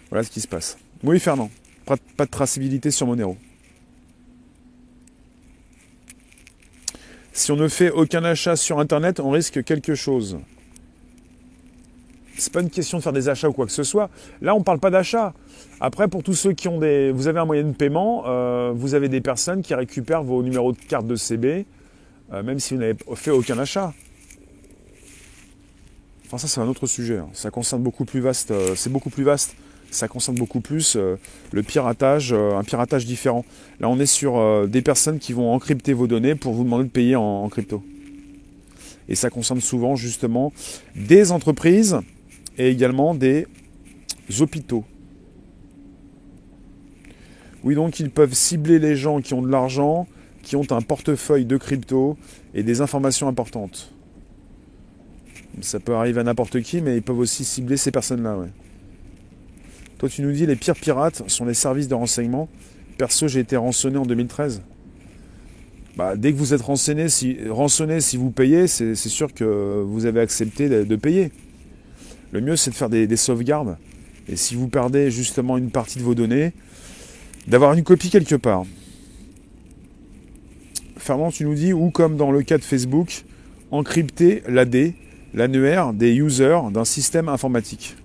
Voilà 0.09 0.23
ce 0.23 0.31
qui 0.31 0.41
se 0.41 0.47
passe. 0.47 0.77
Oui, 1.03 1.19
Fernand, 1.19 1.51
pas 1.85 1.97
de 2.25 2.31
traçabilité 2.31 2.89
sur 2.89 3.05
Monero. 3.05 3.37
Si 7.33 7.51
on 7.51 7.55
ne 7.55 7.67
fait 7.67 7.89
aucun 7.89 8.23
achat 8.23 8.55
sur 8.55 8.79
Internet, 8.79 9.19
on 9.19 9.31
risque 9.31 9.63
quelque 9.63 9.95
chose 9.95 10.37
c'est 12.37 12.51
pas 12.51 12.61
une 12.61 12.69
question 12.69 12.97
de 12.97 13.03
faire 13.03 13.13
des 13.13 13.29
achats 13.29 13.49
ou 13.49 13.53
quoi 13.53 13.65
que 13.65 13.71
ce 13.71 13.83
soit. 13.83 14.09
Là, 14.41 14.55
on 14.55 14.59
ne 14.59 14.63
parle 14.63 14.79
pas 14.79 14.89
d'achat. 14.89 15.33
Après, 15.79 16.07
pour 16.07 16.23
tous 16.23 16.33
ceux 16.33 16.53
qui 16.53 16.67
ont 16.67 16.79
des. 16.79 17.11
Vous 17.11 17.27
avez 17.27 17.39
un 17.39 17.45
moyen 17.45 17.63
de 17.63 17.73
paiement, 17.73 18.23
euh, 18.27 18.71
vous 18.75 18.95
avez 18.95 19.09
des 19.09 19.21
personnes 19.21 19.61
qui 19.61 19.73
récupèrent 19.75 20.23
vos 20.23 20.41
numéros 20.43 20.71
de 20.71 20.77
carte 20.77 21.07
de 21.07 21.15
CB, 21.15 21.65
euh, 22.31 22.43
même 22.43 22.59
si 22.59 22.73
vous 22.73 22.79
n'avez 22.79 22.95
fait 23.15 23.31
aucun 23.31 23.57
achat. 23.59 23.93
Enfin, 26.25 26.37
ça, 26.37 26.47
c'est 26.47 26.61
un 26.61 26.67
autre 26.67 26.87
sujet. 26.87 27.19
Hein. 27.19 27.29
Ça 27.33 27.51
concerne 27.51 27.83
beaucoup 27.83 28.05
plus 28.05 28.19
vaste. 28.19 28.51
Euh, 28.51 28.73
c'est 28.75 28.91
beaucoup 28.91 29.09
plus 29.09 29.23
vaste. 29.23 29.55
Ça 29.93 30.07
concerne 30.07 30.37
beaucoup 30.37 30.59
plus 30.59 30.97
le 30.97 31.63
piratage, 31.63 32.33
un 32.33 32.63
piratage 32.63 33.05
différent. 33.05 33.45
Là, 33.79 33.89
on 33.89 33.99
est 33.99 34.07
sur 34.07 34.67
des 34.67 34.81
personnes 34.81 35.19
qui 35.19 35.33
vont 35.33 35.53
encrypter 35.53 35.93
vos 35.93 36.07
données 36.07 36.33
pour 36.33 36.53
vous 36.53 36.63
demander 36.63 36.85
de 36.85 36.89
payer 36.89 37.15
en 37.15 37.47
crypto. 37.47 37.83
Et 39.07 39.13
ça 39.13 39.29
concerne 39.29 39.61
souvent 39.61 39.95
justement 39.95 40.51
des 40.95 41.31
entreprises 41.31 41.99
et 42.57 42.69
également 42.69 43.13
des 43.13 43.45
hôpitaux. 44.39 44.83
Oui, 47.63 47.75
donc 47.75 47.99
ils 47.99 48.09
peuvent 48.09 48.33
cibler 48.33 48.79
les 48.79 48.95
gens 48.95 49.21
qui 49.21 49.35
ont 49.35 49.43
de 49.43 49.49
l'argent 49.49 50.07
qui 50.41 50.55
ont 50.55 50.69
un 50.71 50.81
portefeuille 50.81 51.45
de 51.45 51.55
crypto 51.55 52.17
et 52.55 52.63
des 52.63 52.81
informations 52.81 53.27
importantes. 53.27 53.93
Ça 55.61 55.79
peut 55.79 55.93
arriver 55.93 56.21
à 56.21 56.23
n'importe 56.23 56.61
qui, 56.61 56.81
mais 56.81 56.97
ils 56.97 57.03
peuvent 57.03 57.19
aussi 57.19 57.45
cibler 57.45 57.77
ces 57.77 57.91
personnes-là. 57.91 58.37
Toi, 60.03 60.09
tu 60.09 60.21
nous 60.21 60.33
dis 60.33 60.45
les 60.45 60.57
pires 60.57 60.75
pirates 60.75 61.23
sont 61.27 61.45
les 61.45 61.53
services 61.53 61.87
de 61.87 61.93
renseignement. 61.95 62.49
Perso, 62.97 63.29
j'ai 63.29 63.39
été 63.39 63.55
rançonné 63.55 63.95
en 63.95 64.05
2013. 64.05 64.61
Bah, 65.95 66.17
dès 66.17 66.33
que 66.33 66.37
vous 66.37 66.53
êtes 66.53 66.59
rançonné, 66.59 67.07
si, 67.07 67.37
vous 68.17 68.29
payez, 68.29 68.67
c'est 68.67 68.95
sûr 68.95 69.33
que 69.33 69.81
vous 69.81 70.05
avez 70.05 70.19
accepté 70.19 70.67
de, 70.67 70.95
payer. 70.97 71.31
Le 72.33 72.41
mieux, 72.41 72.57
c'est 72.57 72.71
de 72.71 72.75
faire 72.75 72.89
des, 72.89 73.15
sauvegardes. 73.15 73.77
Et 74.27 74.35
si 74.35 74.55
vous 74.55 74.67
perdez 74.67 75.09
justement 75.09 75.57
une 75.57 75.71
partie 75.71 75.99
de 75.99 76.03
vos 76.03 76.15
données, 76.15 76.51
d'avoir 77.47 77.71
une 77.71 77.85
copie 77.85 78.09
quelque 78.09 78.35
part. 78.35 78.65
Fernand, 80.97 81.31
tu 81.31 81.45
nous 81.45 81.55
dis, 81.55 81.71
ou 81.71 81.91
comme 81.91 82.17
dans 82.17 82.31
le 82.31 82.41
cas 82.41 82.57
de 82.57 82.63
Facebook, 82.65 83.23
encrypter 83.71 84.43
l'AD, 84.49 84.95
l'annuaire 85.33 85.93
des 85.93 86.13
users 86.13 86.59
d'un 86.73 86.83
système 86.83 87.29
informatique. 87.29 87.95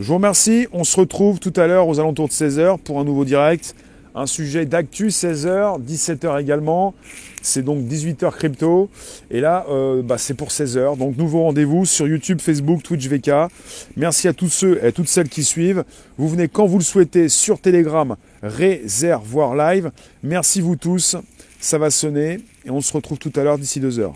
Je 0.00 0.04
vous 0.06 0.14
remercie. 0.14 0.66
On 0.72 0.82
se 0.82 0.98
retrouve 0.98 1.38
tout 1.38 1.52
à 1.56 1.68
l'heure 1.68 1.86
aux 1.86 2.00
alentours 2.00 2.26
de 2.26 2.32
16h 2.32 2.78
pour 2.78 2.98
un 2.98 3.04
nouveau 3.04 3.24
direct. 3.24 3.76
Un 4.16 4.26
sujet 4.26 4.66
d'actu 4.66 5.08
16h, 5.08 5.80
17h 5.82 6.40
également. 6.40 6.94
C'est 7.42 7.62
donc 7.62 7.80
18h 7.84 8.32
crypto. 8.32 8.90
Et 9.30 9.40
là, 9.40 9.66
euh, 9.70 10.02
bah, 10.02 10.18
c'est 10.18 10.34
pour 10.34 10.48
16h. 10.48 10.98
Donc 10.98 11.16
nouveau 11.16 11.42
rendez-vous 11.42 11.84
sur 11.84 12.08
YouTube, 12.08 12.40
Facebook, 12.40 12.82
Twitch, 12.82 13.08
VK. 13.08 13.52
Merci 13.96 14.26
à 14.26 14.32
tous 14.32 14.48
ceux 14.48 14.78
et 14.82 14.88
à 14.88 14.92
toutes 14.92 15.08
celles 15.08 15.28
qui 15.28 15.44
suivent. 15.44 15.84
Vous 16.18 16.28
venez 16.28 16.48
quand 16.48 16.66
vous 16.66 16.78
le 16.78 16.84
souhaitez 16.84 17.28
sur 17.28 17.60
Telegram, 17.60 18.16
Réservoir 18.42 19.54
Live. 19.54 19.92
Merci 20.24 20.60
vous 20.60 20.76
tous. 20.76 21.16
Ça 21.60 21.78
va 21.78 21.90
sonner. 21.90 22.40
Et 22.64 22.70
on 22.70 22.80
se 22.80 22.92
retrouve 22.92 23.18
tout 23.18 23.32
à 23.36 23.44
l'heure 23.44 23.58
d'ici 23.58 23.80
2h. 23.80 24.12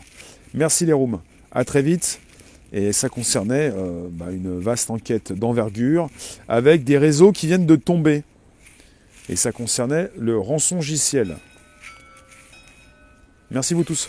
Merci 0.55 0.87
les 0.87 0.93
rooms. 0.93 1.21
À 1.53 1.65
très 1.65 1.83
vite. 1.83 2.21
Et 2.73 2.93
ça 2.93 3.09
concernait 3.09 3.73
euh, 3.75 4.09
bah, 4.11 4.31
une 4.31 4.59
vaste 4.59 4.91
enquête 4.91 5.33
d'envergure 5.33 6.11
avec 6.49 6.85
des 6.85 6.99
réseaux 6.99 7.33
qui 7.33 7.47
viennent 7.47 7.67
de 7.67 7.77
tomber. 7.77 8.25
Et 9.29 9.37
ça 9.37 9.53
concernait 9.53 10.11
le 10.19 10.39
rançongiciel. 10.39 11.37
Merci 13.51 13.75
vous 13.75 13.85
tous. 13.85 14.09